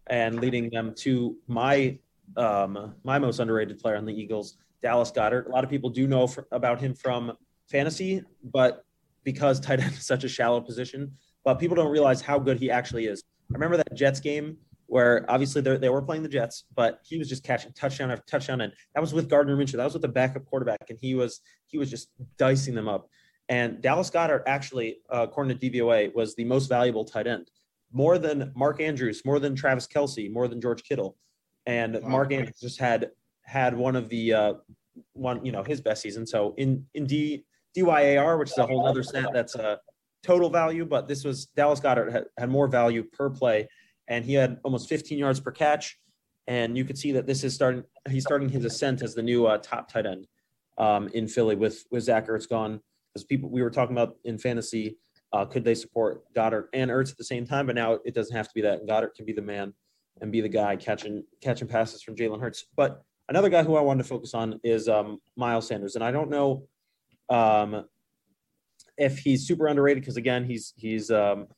and 0.09 0.39
leading 0.39 0.69
them 0.69 0.93
to 0.97 1.39
my 1.47 1.99
um, 2.37 2.95
my 3.05 3.19
most 3.19 3.39
underrated 3.39 3.79
player 3.79 3.97
on 3.97 4.05
the 4.05 4.13
Eagles, 4.13 4.57
Dallas 4.83 5.11
Goedert. 5.11 5.47
A 5.47 5.51
lot 5.51 5.65
of 5.65 5.71
people 5.71 5.91
do 5.91 6.07
know 6.07 6.27
fr- 6.27 6.43
about 6.53 6.81
him 6.81 6.95
from 6.95 7.33
fantasy, 7.71 8.23
but 8.43 8.85
because 9.25 9.61
tight 9.61 9.81
end 9.81 9.93
is 9.99 10.07
such 10.07 10.25
a 10.25 10.29
shallow 10.29 10.61
position, 10.61 11.13
but 11.45 11.55
people 11.55 11.77
don't 11.77 11.91
realize 11.91 12.21
how 12.21 12.39
good 12.39 12.59
he 12.59 12.71
actually 12.71 13.07
is. 13.07 13.23
I 13.51 13.55
remember 13.55 13.77
that 13.77 13.95
Jets 13.95 14.21
game 14.21 14.57
where 14.87 15.25
obviously 15.29 15.61
they 15.61 15.77
they 15.77 15.89
were 15.89 16.03
playing 16.03 16.23
the 16.23 16.29
Jets, 16.29 16.65
but 16.75 17.01
he 17.05 17.19
was 17.19 17.29
just 17.29 17.43
catching 17.43 17.73
touchdown 17.73 18.11
after 18.11 18.25
touchdown, 18.27 18.61
and 18.61 18.73
that 18.95 19.01
was 19.01 19.13
with 19.13 19.29
Gardner 19.29 19.57
Minshew. 19.57 19.77
That 19.77 19.85
was 19.85 19.95
with 19.95 20.03
the 20.03 20.09
backup 20.09 20.45
quarterback, 20.45 20.91
and 20.91 20.99
he 21.01 21.15
was 21.15 21.41
he 21.67 21.79
was 21.79 21.91
just 21.91 22.11
dicing 22.39 22.75
them 22.75 22.89
up. 22.89 23.09
And 23.49 23.83
Dallas 23.83 24.11
Goedert 24.11 24.43
actually, 24.47 24.99
uh, 25.13 25.27
according 25.29 25.59
to 25.59 25.71
DVOA, 25.71 26.15
was 26.15 26.35
the 26.35 26.45
most 26.45 26.69
valuable 26.69 27.05
tight 27.05 27.27
end, 27.27 27.51
more 27.93 28.19
than 28.19 28.53
Mark 28.55 28.81
Andrews, 28.81 29.23
more 29.25 29.39
than 29.39 29.55
Travis 29.55 29.87
Kelce, 29.87 30.33
more 30.33 30.49
than 30.49 30.61
George 30.61 30.83
Kittle, 30.83 31.17
and 31.67 31.95
Wow. 31.95 32.09
Mark 32.09 32.33
Andrews 32.33 32.61
just 32.61 32.79
had 32.79 33.11
had 33.43 33.77
one 33.77 33.97
of 33.97 34.09
the 34.09 34.33
uh, 34.33 34.55
one 35.13 35.45
you 35.45 35.53
know 35.53 35.63
his 35.63 35.81
best 35.81 36.03
season. 36.03 36.27
So 36.27 36.55
in 36.57 36.87
in 36.95 37.07
D 37.07 37.45
DYAR, 37.77 38.39
which 38.39 38.51
is 38.51 38.59
a 38.59 38.67
whole 38.67 38.87
other 38.87 39.03
stat 39.03 39.31
that's 39.33 39.55
a 39.55 39.81
total 40.23 40.49
value, 40.49 40.85
but 40.85 41.09
this 41.09 41.25
was 41.25 41.47
Dallas 41.47 41.81
Goedert 41.81 42.13
had, 42.13 42.25
had 42.39 42.49
more 42.49 42.69
value 42.69 43.03
per 43.03 43.31
play, 43.31 43.69
and 44.09 44.25
he 44.25 44.35
had 44.35 44.59
almost 44.65 44.89
15 44.89 45.19
yards 45.19 45.41
per 45.41 45.51
catch. 45.51 45.99
And 46.47 46.77
you 46.77 46.85
could 46.85 46.99
see 46.99 47.13
that 47.13 47.27
this 47.27 47.43
is 47.43 47.55
starting. 47.55 47.85
He's 48.09 48.25
starting 48.25 48.49
his 48.49 48.65
ascent 48.65 49.03
as 49.03 49.15
the 49.15 49.23
new 49.23 49.47
uh, 49.47 49.59
top 49.59 49.91
tight 49.91 50.07
end 50.07 50.27
um, 50.79 51.09
in 51.09 51.27
Philly 51.27 51.57
with 51.57 51.85
with 51.91 52.05
Zach 52.05 52.29
Ertz 52.29 52.49
gone. 52.49 52.81
Because 53.13 53.25
people 53.25 53.49
we 53.49 53.63
were 53.63 53.71
talking 53.71 53.97
about 53.97 54.17
in 54.25 54.39
fantasy, 54.39 54.99
uh, 55.33 55.45
could 55.45 55.65
they 55.65 55.75
support 55.75 56.23
Goedert 56.35 56.69
and 56.73 56.91
Ertz 56.91 57.13
at 57.13 57.17
the 57.17 57.25
same 57.25 57.47
time? 57.47 57.67
But 57.67 57.77
now 57.77 57.99
it 58.05 58.15
doesn't 58.15 58.37
have 58.37 58.49
to 58.49 58.55
be 58.55 58.61
that. 58.63 58.87
Goedert 58.87 59.15
can 59.15 59.25
be 59.25 59.33
the 59.33 59.43
man 59.43 59.73
and 60.21 60.31
be 60.33 60.41
the 60.41 60.49
guy 60.49 60.77
catching 60.77 61.25
catching 61.41 61.69
passes 61.69 62.03
from 62.03 62.17
Jalen 62.17 62.41
Hurts. 62.41 62.67
But 62.77 63.03
another 63.29 63.49
guy 63.49 63.63
who 63.63 63.77
I 63.77 63.81
wanted 63.81 64.03
to 64.03 64.09
focus 64.09 64.35
on 64.35 64.61
is 64.63 64.89
um, 64.89 65.21
Miles 65.37 65.67
Sanders, 65.67 65.95
and 65.95 66.05
I 66.05 66.11
don't 66.11 66.31
know 66.31 66.67
um, 67.29 67.85
if 68.97 69.19
he's 69.19 69.47
super 69.47 69.67
underrated 69.67 70.03
because 70.03 70.17
again 70.17 70.45
he's 70.45 70.73
he's 70.77 71.11
um, 71.11 71.49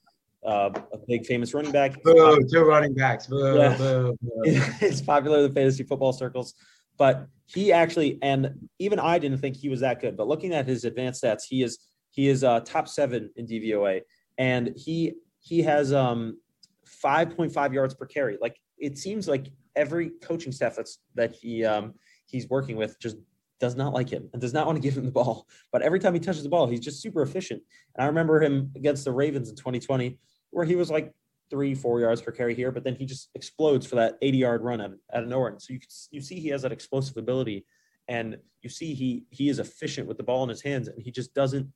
uh, 0.44 0.70
a 0.92 0.98
big 1.06 1.26
famous 1.26 1.54
running 1.54 1.72
back. 1.72 2.02
Boo, 2.02 2.38
two 2.50 2.64
running 2.64 2.94
backs. 2.94 3.26
Boo, 3.26 3.56
Yeah. 3.56 3.76
boo, 3.76 4.16
boo. 4.20 4.40
it's 4.44 5.00
popular 5.00 5.38
in 5.38 5.42
the 5.44 5.52
fantasy 5.52 5.82
football 5.84 6.12
circles, 6.12 6.54
but 6.96 7.26
he 7.46 7.72
actually 7.72 8.18
and 8.22 8.68
even 8.78 8.98
I 8.98 9.18
didn't 9.18 9.38
think 9.38 9.56
he 9.56 9.68
was 9.68 9.80
that 9.80 10.00
good. 10.00 10.16
But 10.16 10.28
looking 10.28 10.52
at 10.52 10.66
his 10.66 10.84
advanced 10.84 11.22
stats, 11.22 11.42
he 11.48 11.62
is 11.62 11.78
he 12.10 12.28
is 12.28 12.42
uh, 12.42 12.60
top 12.60 12.88
seven 12.88 13.30
in 13.36 13.46
DVOA, 13.46 14.02
and 14.38 14.72
he 14.76 15.14
he 15.40 15.62
has 15.62 15.92
um 15.92 16.38
5.5 16.86 17.72
yards 17.72 17.94
per 17.94 18.06
carry. 18.06 18.38
Like 18.40 18.58
it 18.78 18.98
seems 18.98 19.28
like 19.28 19.48
every 19.74 20.10
coaching 20.22 20.52
staff 20.52 20.76
that's 20.76 20.98
that 21.14 21.34
he 21.34 21.64
um 21.64 21.94
he's 22.26 22.48
working 22.48 22.76
with 22.76 22.98
just 23.00 23.16
does 23.58 23.74
not 23.74 23.94
like 23.94 24.08
him 24.10 24.28
and 24.32 24.40
does 24.40 24.52
not 24.52 24.66
want 24.66 24.76
to 24.76 24.82
give 24.86 24.96
him 24.96 25.04
the 25.04 25.10
ball. 25.10 25.46
But 25.72 25.82
every 25.82 26.00
time 26.00 26.14
he 26.14 26.20
touches 26.20 26.42
the 26.42 26.48
ball, 26.48 26.66
he's 26.66 26.80
just 26.80 27.00
super 27.00 27.22
efficient. 27.22 27.62
And 27.94 28.04
I 28.04 28.06
remember 28.06 28.40
him 28.40 28.70
against 28.76 29.04
the 29.04 29.12
Ravens 29.12 29.48
in 29.48 29.56
2020, 29.56 30.18
where 30.50 30.64
he 30.64 30.76
was 30.76 30.90
like 30.90 31.12
three, 31.50 31.74
four 31.74 32.00
yards 32.00 32.20
per 32.20 32.32
carry 32.32 32.54
here, 32.54 32.72
but 32.72 32.84
then 32.84 32.96
he 32.96 33.06
just 33.06 33.30
explodes 33.34 33.86
for 33.86 33.96
that 33.96 34.16
80 34.20 34.38
yard 34.38 34.62
run 34.62 34.80
out, 34.80 34.92
out 35.12 35.22
of 35.22 35.28
nowhere. 35.28 35.48
And 35.48 35.62
so 35.62 35.72
you 35.72 35.80
you 36.10 36.20
see 36.20 36.40
he 36.40 36.48
has 36.48 36.62
that 36.62 36.72
explosive 36.72 37.16
ability, 37.16 37.64
and 38.08 38.36
you 38.62 38.70
see 38.70 38.94
he 38.94 39.24
he 39.30 39.48
is 39.48 39.58
efficient 39.58 40.08
with 40.08 40.16
the 40.16 40.22
ball 40.24 40.42
in 40.42 40.48
his 40.48 40.62
hands, 40.62 40.88
and 40.88 41.00
he 41.00 41.10
just 41.10 41.34
doesn't 41.34 41.68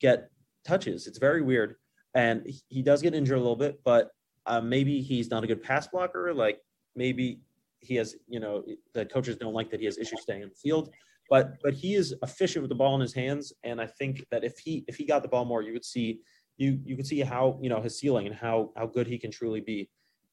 get 0.00 0.30
touches. 0.64 1.06
It's 1.06 1.18
very 1.18 1.42
weird, 1.42 1.76
and 2.14 2.42
he- 2.46 2.62
he 2.68 2.82
does 2.82 3.02
get 3.02 3.14
injured 3.14 3.38
a 3.38 3.40
little 3.40 3.56
bit, 3.56 3.80
but 3.84 4.10
uh, 4.48 4.60
maybe 4.60 5.00
he's 5.00 5.30
not 5.30 5.44
a 5.44 5.46
good 5.46 5.62
pass 5.62 5.86
blocker. 5.86 6.34
Like 6.34 6.60
maybe 6.96 7.40
he 7.80 7.94
has, 7.96 8.16
you 8.26 8.40
know, 8.40 8.64
the 8.94 9.06
coaches 9.06 9.36
don't 9.36 9.54
like 9.54 9.70
that 9.70 9.78
he 9.78 9.86
has 9.86 9.98
issues 9.98 10.22
staying 10.22 10.42
in 10.42 10.48
the 10.48 10.54
field. 10.54 10.90
But 11.30 11.58
but 11.62 11.74
he 11.74 11.94
is 11.94 12.14
efficient 12.22 12.62
with 12.62 12.70
the 12.70 12.74
ball 12.74 12.94
in 12.94 13.02
his 13.02 13.12
hands, 13.12 13.52
and 13.62 13.80
I 13.80 13.86
think 13.86 14.24
that 14.30 14.44
if 14.44 14.58
he 14.58 14.84
if 14.88 14.96
he 14.96 15.04
got 15.04 15.22
the 15.22 15.28
ball 15.28 15.44
more, 15.44 15.62
you 15.62 15.74
would 15.74 15.84
see 15.84 16.20
you 16.56 16.80
you 16.84 16.96
could 16.96 17.06
see 17.06 17.20
how 17.20 17.58
you 17.60 17.68
know 17.68 17.82
his 17.82 17.98
ceiling 17.98 18.26
and 18.26 18.34
how 18.34 18.72
how 18.76 18.86
good 18.86 19.06
he 19.06 19.18
can 19.18 19.30
truly 19.30 19.60
be. 19.60 19.90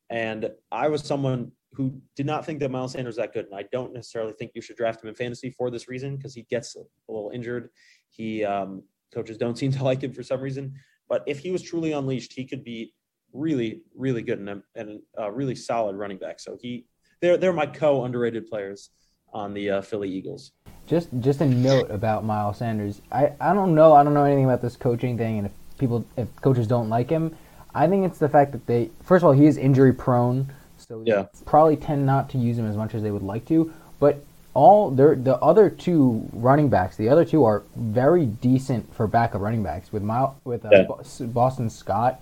And 0.10 0.50
I 0.72 0.88
was 0.88 1.04
someone 1.04 1.52
who 1.74 2.00
did 2.16 2.26
not 2.26 2.46
think 2.46 2.62
that 2.62 2.72
Miles 2.72 2.94
Sanders 2.94 3.18
that 3.18 3.34
good, 3.34 3.46
and 3.46 3.56
I 3.56 3.66
don't 3.74 3.94
necessarily 3.94 4.32
think 4.40 4.52
you 4.56 4.62
should 4.62 4.78
draft 4.78 5.04
him 5.04 5.10
in 5.10 5.16
fantasy 5.16 5.50
for 5.50 5.70
this 5.70 5.90
reason 5.90 6.16
because 6.16 6.34
he 6.34 6.44
gets 6.44 6.78
a 6.78 7.12
little 7.12 7.32
injured. 7.34 7.70
He 8.10 8.46
um, 8.46 8.84
coaches 9.14 9.38
don't 9.38 9.58
seem 9.62 9.74
to 9.74 9.84
like 9.84 10.02
him 10.02 10.14
for 10.14 10.24
some 10.24 10.40
reason. 10.40 10.74
But 11.10 11.24
if 11.28 11.40
he 11.40 11.52
was 11.52 11.62
truly 11.62 11.92
unleashed, 11.92 12.32
he 12.34 12.46
could 12.46 12.64
be 12.64 12.94
really 13.36 13.82
really 13.96 14.22
good 14.22 14.40
and 14.40 14.50
a, 14.50 14.64
and 14.76 15.00
a 15.18 15.32
really 15.32 15.56
solid 15.56 15.96
running 15.96 16.18
back. 16.18 16.40
So 16.40 16.58
he 16.60 16.86
they're 17.22 17.38
they're 17.38 17.54
my 17.54 17.66
co 17.66 18.06
underrated 18.06 18.48
players 18.48 18.90
on 19.34 19.54
the 19.54 19.70
uh, 19.70 19.82
Philly 19.82 20.10
Eagles. 20.10 20.52
Just 20.88 21.10
just 21.20 21.42
a 21.42 21.46
note 21.46 21.92
about 21.92 22.24
Miles 22.24 22.58
Sanders. 22.58 23.02
I, 23.12 23.34
I 23.40 23.54
don't 23.54 23.76
know 23.76 23.94
I 23.94 24.04
don't 24.04 24.14
know 24.14 24.24
anything 24.26 24.46
about 24.46 24.62
this 24.62 24.76
coaching 24.76 25.18
thing 25.18 25.38
and 25.38 25.48
if 25.48 25.54
people 25.78 26.06
if 26.16 26.34
coaches 26.42 26.68
don't 26.68 26.90
like 26.90 27.10
him, 27.10 27.36
I 27.74 27.88
think 27.88 28.06
it's 28.06 28.20
the 28.20 28.30
fact 28.30 28.52
that 28.54 28.66
they 28.66 28.90
first 29.04 29.24
of 29.24 29.28
all 29.28 29.34
he 29.34 29.46
is 29.46 29.58
injury 29.58 29.94
prone, 29.94 30.52
so 30.78 31.04
they 31.04 31.12
Yeah. 31.12 31.26
probably 31.46 31.76
tend 31.76 32.06
not 32.06 32.30
to 32.32 32.38
use 32.38 32.58
him 32.58 32.68
as 32.68 32.78
much 32.78 32.96
as 32.96 33.04
they 33.04 33.12
would 33.12 33.24
like 33.24 33.46
to. 33.48 33.74
But 34.00 34.24
all 34.54 34.90
their 34.90 35.16
the 35.16 35.36
other 35.38 35.70
two 35.70 36.30
running 36.32 36.70
backs, 36.70 36.96
the 36.96 37.10
other 37.10 37.26
two 37.26 37.44
are 37.44 37.64
very 37.76 38.26
decent 38.26 38.94
for 38.94 39.08
backup 39.08 39.42
running 39.42 39.64
backs 39.64 39.92
with 39.92 40.04
Mile, 40.04 40.38
with 40.46 40.64
uh, 40.66 40.70
Yeah. 40.72 41.26
Boston 41.26 41.70
Scott 41.70 42.22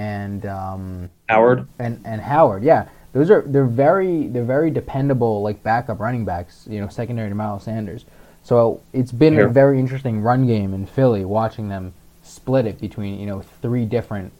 and 0.00 0.46
um, 0.46 1.10
Howard. 1.28 1.68
and 1.78 2.00
and 2.06 2.22
Howard. 2.22 2.62
Yeah, 2.62 2.88
those 3.12 3.30
are 3.30 3.42
they're 3.46 3.66
very 3.66 4.28
they're 4.28 4.44
very 4.44 4.70
dependable 4.70 5.42
like 5.42 5.62
backup 5.62 6.00
running 6.00 6.24
backs. 6.24 6.66
You 6.68 6.80
know, 6.80 6.88
secondary 6.88 7.28
to 7.28 7.34
Miles 7.34 7.64
Sanders. 7.64 8.06
So 8.42 8.80
it's 8.94 9.12
been 9.12 9.34
Here. 9.34 9.46
a 9.46 9.50
very 9.50 9.78
interesting 9.78 10.22
run 10.22 10.46
game 10.46 10.72
in 10.72 10.86
Philly, 10.86 11.26
watching 11.26 11.68
them 11.68 11.92
split 12.22 12.66
it 12.66 12.80
between 12.80 13.20
you 13.20 13.26
know 13.26 13.42
three 13.60 13.84
different 13.84 14.32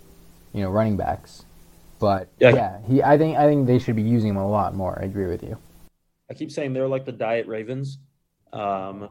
you 0.54 0.62
know 0.62 0.70
running 0.70 0.96
backs. 0.96 1.44
But 1.98 2.28
Yeah. 2.38 2.54
yeah, 2.54 2.78
he 2.88 3.02
I 3.02 3.18
think 3.18 3.36
I 3.36 3.46
think 3.46 3.66
they 3.66 3.78
should 3.78 3.96
be 3.96 4.02
using 4.02 4.30
him 4.30 4.36
a 4.38 4.48
lot 4.48 4.74
more. 4.74 4.98
I 4.98 5.04
agree 5.04 5.26
with 5.26 5.42
you. 5.42 5.58
I 6.30 6.34
keep 6.34 6.50
saying 6.50 6.72
they're 6.72 6.88
like 6.88 7.04
the 7.04 7.12
Diet 7.12 7.46
Ravens. 7.46 7.98
Um, 8.52 9.10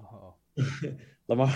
Lamar 1.28 1.54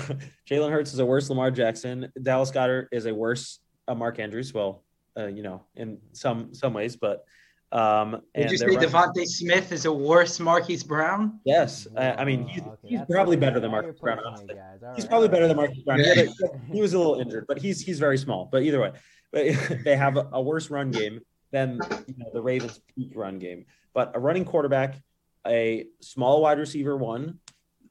Jalen 0.48 0.70
Hurts 0.72 0.94
is 0.94 1.00
a 1.00 1.06
worse 1.06 1.30
Lamar 1.32 1.50
Jackson. 1.50 2.12
Dallas 2.22 2.52
Goedert 2.52 2.90
is 2.92 3.08
a 3.08 3.14
worse 3.14 3.60
uh, 3.88 3.96
Mark 3.96 4.20
Andrews. 4.20 4.54
Well, 4.54 4.83
uh, 5.17 5.27
you 5.27 5.43
know, 5.43 5.63
in 5.75 6.00
some 6.13 6.53
some 6.53 6.74
ways, 6.74 6.96
but 6.96 7.25
um, 7.72 8.12
Did 8.12 8.22
and 8.43 8.51
you 8.51 8.58
say 8.58 8.65
running- 8.67 8.89
DeVonta 8.89 9.25
Smith 9.25 9.72
is 9.72 9.86
a 9.86 9.91
worse 9.91 10.39
Marquise 10.39 10.84
Brown? 10.84 11.39
Yes, 11.43 11.88
I, 11.98 12.12
I 12.12 12.25
mean 12.25 12.48
he's, 12.48 12.62
Oh, 12.65 12.72
okay, 12.74 12.88
he's 12.88 13.01
probably 13.10 13.36
better 13.38 13.60
than 13.60 13.72
Now 13.72 13.82
Brown. 14.00 14.20
honestly. 14.25 14.55
guys. 14.55 14.84
All 14.84 14.93
He's 14.96 15.03
right, 15.05 15.10
probably 15.10 15.27
all 15.27 15.32
better 15.34 15.48
than 15.48 15.58
Marcus 15.58 15.79
Brown. 15.79 16.00
He, 16.00 16.27
he 16.74 16.82
was 16.82 16.93
a 16.93 16.98
little 16.98 17.20
injured, 17.20 17.46
but 17.48 17.58
he's 17.58 17.82
he's 17.82 18.00
very 18.00 18.17
small. 18.17 18.48
But 18.51 18.63
either 18.63 18.79
way, 18.79 18.91
but 19.32 19.46
they 19.84 19.96
have 19.96 20.17
a, 20.17 20.29
a 20.34 20.41
worse 20.41 20.70
run 20.70 20.91
game 20.91 21.20
than 21.51 21.79
you 22.08 22.15
know, 22.17 22.29
the 22.34 22.41
Ravens' 22.41 22.79
peak 22.96 23.12
run 23.15 23.39
game. 23.39 23.65
But 23.93 24.12
a 24.15 24.20
running 24.20 24.46
quarterback, 24.46 25.01
a 25.48 25.86
small 26.00 26.41
wide 26.41 26.58
receiver 26.60 26.96
one, 26.98 27.39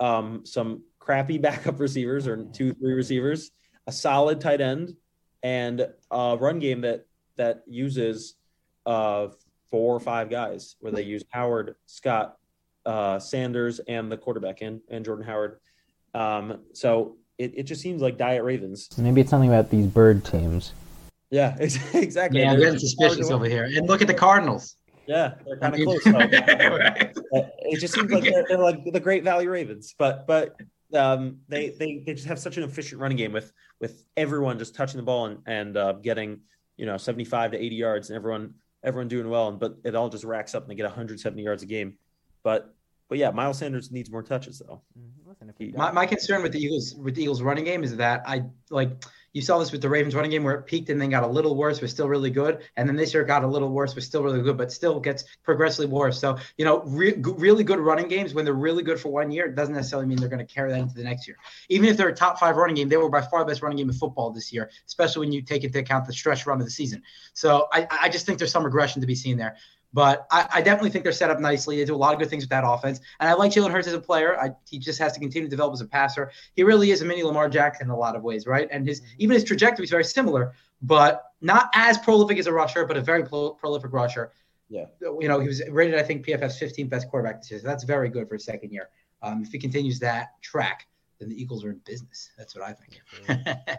um, 0.00 0.44
some 0.44 0.82
crappy 1.00 1.38
backup 1.42 1.80
receivers 1.80 2.26
or 2.28 2.44
two 2.52 2.72
three 2.74 2.94
receivers, 2.94 3.50
a 3.88 3.92
solid 3.92 4.40
tight 4.40 4.60
end, 4.60 4.94
and 5.42 5.88
a 6.10 6.36
run 6.38 6.60
game 6.60 6.82
that 6.82 7.04
that 7.36 7.62
uses 7.66 8.34
uh, 8.86 9.28
four 9.70 9.94
or 9.94 10.00
five 10.00 10.30
guys 10.30 10.76
where 10.80 10.92
they 10.92 11.02
use 11.02 11.22
Howard, 11.30 11.76
Scott, 11.86 12.36
uh, 12.84 13.18
Sanders, 13.18 13.80
and 13.88 14.10
the 14.10 14.16
quarterback 14.16 14.60
and, 14.60 14.80
and 14.90 15.04
Jordan 15.04 15.24
Howard. 15.24 15.58
Um, 16.14 16.60
so 16.72 17.16
it, 17.38 17.52
it 17.56 17.62
just 17.64 17.80
seems 17.80 18.02
like 18.02 18.18
Diet 18.18 18.44
Ravens. 18.44 18.88
Maybe 18.98 19.20
it's 19.20 19.30
something 19.30 19.48
about 19.48 19.70
these 19.70 19.86
bird 19.86 20.24
teams. 20.24 20.72
Yeah, 21.30 21.56
ex- 21.60 21.94
exactly. 21.94 22.40
Yeah, 22.40 22.52
I'm 22.52 22.58
They're 22.58 22.66
getting 22.66 22.80
suspicious 22.80 23.30
over 23.30 23.46
here. 23.46 23.64
And 23.64 23.88
look 23.88 24.02
at 24.02 24.08
the 24.08 24.14
Cardinals. 24.14 24.76
Yeah, 25.06 25.34
they're 25.46 25.58
kind 25.58 25.74
I 25.74 25.78
of 25.78 25.86
mean- 25.86 26.00
close. 26.00 26.06
Right. 26.14 27.16
Uh, 27.34 27.40
it 27.60 27.80
just 27.80 27.94
seems 27.94 28.10
like 28.12 28.24
they're, 28.24 28.44
they're 28.46 28.58
like 28.58 28.84
the 28.84 29.00
Great 29.00 29.24
Valley 29.24 29.48
Ravens, 29.48 29.94
but 29.98 30.26
but 30.26 30.54
um, 30.94 31.38
they 31.48 31.70
they 31.70 32.02
they 32.04 32.12
just 32.14 32.26
have 32.26 32.38
such 32.38 32.58
an 32.58 32.62
efficient 32.64 33.00
running 33.00 33.16
game 33.16 33.32
with 33.32 33.52
with 33.80 34.04
everyone 34.16 34.58
just 34.58 34.74
touching 34.74 34.98
the 34.98 35.02
ball 35.02 35.26
and 35.26 35.38
and 35.46 35.76
uh, 35.76 35.92
getting 35.94 36.40
you 36.82 36.86
know 36.86 36.96
seventy 36.96 37.22
five 37.22 37.52
to 37.52 37.56
eighty 37.56 37.76
yards, 37.76 38.10
and 38.10 38.16
everyone 38.16 38.54
everyone 38.82 39.06
doing 39.06 39.28
well, 39.30 39.46
and 39.46 39.60
but 39.60 39.76
it 39.84 39.94
all 39.94 40.08
just 40.08 40.24
racks 40.24 40.52
up 40.52 40.64
and 40.64 40.70
they 40.72 40.74
get 40.74 40.82
170 40.82 41.40
yards 41.40 41.62
a 41.62 41.66
game. 41.66 41.94
But 42.42 42.74
but 43.08 43.18
yeah, 43.18 43.30
Miles 43.30 43.58
Sanders 43.58 43.92
needs 43.92 44.10
more 44.10 44.24
touches 44.24 44.58
though. 44.58 44.82
Mm-hmm. 44.98 45.28
Listen, 45.28 45.54
if 45.56 45.74
My, 45.76 45.92
my 45.92 46.06
concern 46.06 46.42
with 46.42 46.50
the 46.50 46.58
Eagles 46.58 46.96
with 46.96 47.14
the 47.14 47.22
Eagles 47.22 47.40
running 47.40 47.62
game 47.62 47.84
is 47.84 47.94
that 47.98 48.24
I 48.26 48.42
like 48.68 49.04
you 49.32 49.42
saw 49.42 49.58
this 49.58 49.72
with 49.72 49.80
the 49.80 49.88
Ravens 49.88 50.14
running 50.14 50.30
game 50.30 50.44
where 50.44 50.54
it 50.54 50.62
peaked 50.62 50.90
and 50.90 51.00
then 51.00 51.10
got 51.10 51.22
a 51.22 51.26
little 51.26 51.56
worse, 51.56 51.80
was 51.80 51.90
still 51.90 52.08
really 52.08 52.30
good, 52.30 52.60
and 52.76 52.88
then 52.88 52.96
this 52.96 53.14
year 53.14 53.24
got 53.24 53.44
a 53.44 53.46
little 53.46 53.70
worse, 53.70 53.94
was 53.94 54.04
still 54.04 54.22
really 54.22 54.42
good, 54.42 54.56
but 54.56 54.70
still 54.70 55.00
gets 55.00 55.24
progressively 55.42 55.86
worse. 55.86 56.18
So 56.18 56.38
you 56.56 56.64
know, 56.64 56.82
re- 56.84 57.14
really 57.16 57.64
good 57.64 57.78
running 57.78 58.08
games 58.08 58.34
when 58.34 58.44
they're 58.44 58.54
really 58.54 58.82
good 58.82 59.00
for 59.00 59.10
one 59.10 59.30
year, 59.30 59.46
it 59.46 59.54
doesn't 59.54 59.74
necessarily 59.74 60.06
mean 60.06 60.18
they're 60.18 60.28
going 60.28 60.46
to 60.46 60.54
carry 60.54 60.70
that 60.70 60.80
into 60.80 60.94
the 60.94 61.04
next 61.04 61.26
year. 61.26 61.36
Even 61.68 61.88
if 61.88 61.96
they're 61.96 62.08
a 62.08 62.14
top 62.14 62.38
five 62.38 62.56
running 62.56 62.76
game, 62.76 62.88
they 62.88 62.96
were 62.96 63.08
by 63.08 63.20
far 63.22 63.40
the 63.40 63.46
best 63.46 63.62
running 63.62 63.78
game 63.78 63.88
in 63.88 63.94
football 63.94 64.30
this 64.30 64.52
year, 64.52 64.70
especially 64.86 65.20
when 65.26 65.32
you 65.32 65.42
take 65.42 65.64
into 65.64 65.78
account 65.78 66.06
the 66.06 66.12
stretch 66.12 66.46
run 66.46 66.60
of 66.60 66.66
the 66.66 66.70
season. 66.70 67.02
So 67.32 67.68
I, 67.72 67.86
I 67.90 68.08
just 68.08 68.26
think 68.26 68.38
there's 68.38 68.52
some 68.52 68.64
regression 68.64 69.00
to 69.00 69.06
be 69.06 69.14
seen 69.14 69.36
there. 69.36 69.56
But 69.92 70.26
I, 70.30 70.48
I 70.54 70.62
definitely 70.62 70.90
think 70.90 71.04
they're 71.04 71.12
set 71.12 71.30
up 71.30 71.38
nicely. 71.38 71.76
They 71.76 71.84
do 71.84 71.94
a 71.94 71.96
lot 71.96 72.14
of 72.14 72.18
good 72.18 72.30
things 72.30 72.42
with 72.42 72.50
that 72.50 72.64
offense. 72.66 73.00
And 73.20 73.28
I 73.28 73.34
like 73.34 73.52
Jalen 73.52 73.70
Hurts 73.70 73.86
as 73.86 73.94
a 73.94 74.00
player. 74.00 74.40
I, 74.40 74.52
he 74.66 74.78
just 74.78 74.98
has 74.98 75.12
to 75.12 75.20
continue 75.20 75.46
to 75.46 75.50
develop 75.50 75.74
as 75.74 75.80
a 75.80 75.86
passer. 75.86 76.30
He 76.56 76.62
really 76.62 76.90
is 76.90 77.02
a 77.02 77.04
mini 77.04 77.22
Lamar 77.22 77.48
Jackson 77.48 77.88
in 77.88 77.90
a 77.90 77.96
lot 77.96 78.16
of 78.16 78.22
ways, 78.22 78.46
right? 78.46 78.68
And 78.70 78.86
his 78.86 79.02
even 79.18 79.34
his 79.34 79.44
trajectory 79.44 79.84
is 79.84 79.90
very 79.90 80.04
similar, 80.04 80.54
but 80.80 81.24
not 81.40 81.70
as 81.74 81.98
prolific 81.98 82.38
as 82.38 82.46
a 82.46 82.52
rusher, 82.52 82.86
but 82.86 82.96
a 82.96 83.00
very 83.00 83.24
pro- 83.24 83.50
prolific 83.50 83.92
rusher. 83.92 84.32
Yeah. 84.70 84.86
You 85.00 85.28
know, 85.28 85.38
he 85.40 85.48
was 85.48 85.62
rated, 85.68 85.98
I 85.98 86.02
think, 86.02 86.26
PFF's 86.26 86.58
15th 86.58 86.88
best 86.88 87.10
quarterback 87.10 87.42
this 87.42 87.50
year. 87.50 87.60
So 87.60 87.66
that's 87.66 87.84
very 87.84 88.08
good 88.08 88.26
for 88.28 88.36
his 88.36 88.44
second 88.44 88.72
year. 88.72 88.88
Um, 89.20 89.42
if 89.42 89.52
he 89.52 89.58
continues 89.58 89.98
that 90.00 90.40
track, 90.40 90.86
then 91.20 91.28
the 91.28 91.40
Eagles 91.40 91.64
are 91.64 91.70
in 91.70 91.80
business. 91.84 92.30
That's 92.38 92.54
what 92.54 92.64
I 92.64 92.72
think. 92.72 93.78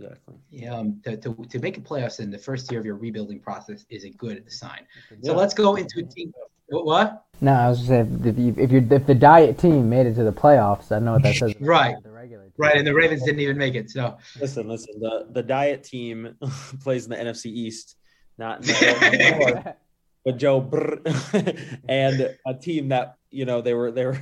Exactly. 0.00 0.34
Yeah, 0.50 0.74
um, 0.74 1.00
to, 1.04 1.16
to, 1.18 1.34
to 1.50 1.58
make 1.58 1.76
a 1.76 1.80
playoffs 1.80 2.20
in 2.20 2.30
the 2.30 2.38
first 2.38 2.70
year 2.70 2.80
of 2.80 2.86
your 2.86 2.96
rebuilding 2.96 3.40
process 3.40 3.84
is 3.90 4.04
a 4.04 4.10
good 4.10 4.50
sign. 4.50 4.86
So 5.22 5.34
let's 5.34 5.54
go 5.54 5.76
into 5.76 6.00
a 6.00 6.02
team. 6.02 6.32
What? 6.68 7.24
No, 7.40 7.52
I 7.52 7.68
was 7.68 7.78
just 7.78 7.88
saying 7.88 8.22
if 8.24 8.38
you, 8.38 8.54
if 8.56 8.70
you 8.70 8.86
if 8.90 9.06
the 9.06 9.14
diet 9.14 9.58
team 9.58 9.90
made 9.90 10.06
it 10.06 10.14
to 10.14 10.24
the 10.24 10.32
playoffs, 10.32 10.92
I 10.94 11.00
know 11.00 11.12
what 11.12 11.22
that 11.24 11.34
says. 11.34 11.54
Right. 11.60 11.96
The 12.02 12.10
regular 12.10 12.44
team. 12.44 12.52
Right, 12.56 12.76
and 12.76 12.86
the 12.86 12.94
Ravens 12.94 13.24
didn't 13.24 13.40
even 13.40 13.58
make 13.58 13.74
it. 13.74 13.90
So 13.90 14.16
Listen, 14.40 14.68
listen. 14.68 15.00
The 15.00 15.26
the 15.30 15.42
diet 15.42 15.82
team 15.82 16.36
plays 16.82 17.04
in 17.04 17.10
the 17.10 17.16
NFC 17.16 17.46
East, 17.46 17.96
not 18.38 18.60
in 18.60 18.66
the 18.68 19.36
North, 19.64 19.76
but 20.24 20.36
Joe 20.36 20.60
Brr, 20.60 21.00
and 21.88 22.36
a 22.46 22.54
team 22.54 22.88
that 22.90 23.16
you 23.30 23.46
know 23.46 23.60
they 23.60 23.74
were 23.74 23.90
they 23.90 24.06
were 24.06 24.20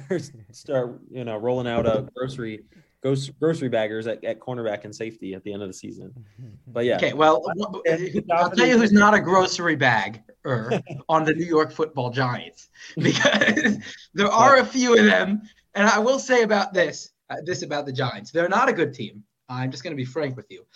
start 0.53 1.01
you 1.11 1.25
know 1.25 1.37
rolling 1.37 1.67
out 1.67 1.87
a 1.87 2.09
grocery 2.15 2.61
ghost 2.61 2.67
grocery 3.03 3.69
baggers 3.69 4.07
at, 4.07 4.23
at 4.25 4.41
cornerback 4.41 4.85
and 4.85 4.95
safety 4.95 5.35
at 5.35 5.45
the 5.45 5.53
end 5.53 5.63
of 5.63 5.69
the 5.69 5.75
season. 5.75 6.13
But 6.71 6.85
yeah, 6.85 6.97
okay, 6.97 7.15
well, 7.15 7.43
I'll 8.31 8.51
tell 8.51 8.67
you 8.67 8.77
who's 8.79 8.93
not 8.93 9.15
a 9.15 9.21
grocery 9.21 9.75
bag 9.75 10.23
on 11.09 11.25
the 11.25 11.33
New 11.33 11.47
York 11.47 11.73
Football 11.73 12.11
Giants 12.11 12.69
because 12.97 13.79
there 14.13 14.29
are 14.29 14.59
a 14.59 14.65
few 14.65 14.97
of 14.97 15.05
them, 15.07 15.43
and 15.75 15.89
I 15.89 15.99
will 15.99 16.19
say 16.19 16.43
about 16.43 16.75
this 16.75 17.11
uh, 17.31 17.37
this 17.45 17.63
about 17.63 17.87
the 17.87 17.93
Giants, 17.93 18.31
they're 18.31 18.51
not 18.51 18.69
a 18.69 18.73
good 18.75 18.93
team. 18.93 19.25
I'm 19.49 19.71
just 19.71 19.83
going 19.83 19.93
to 19.93 19.97
be 19.97 20.05
frank 20.05 20.37
with 20.37 20.47
you, 20.51 20.67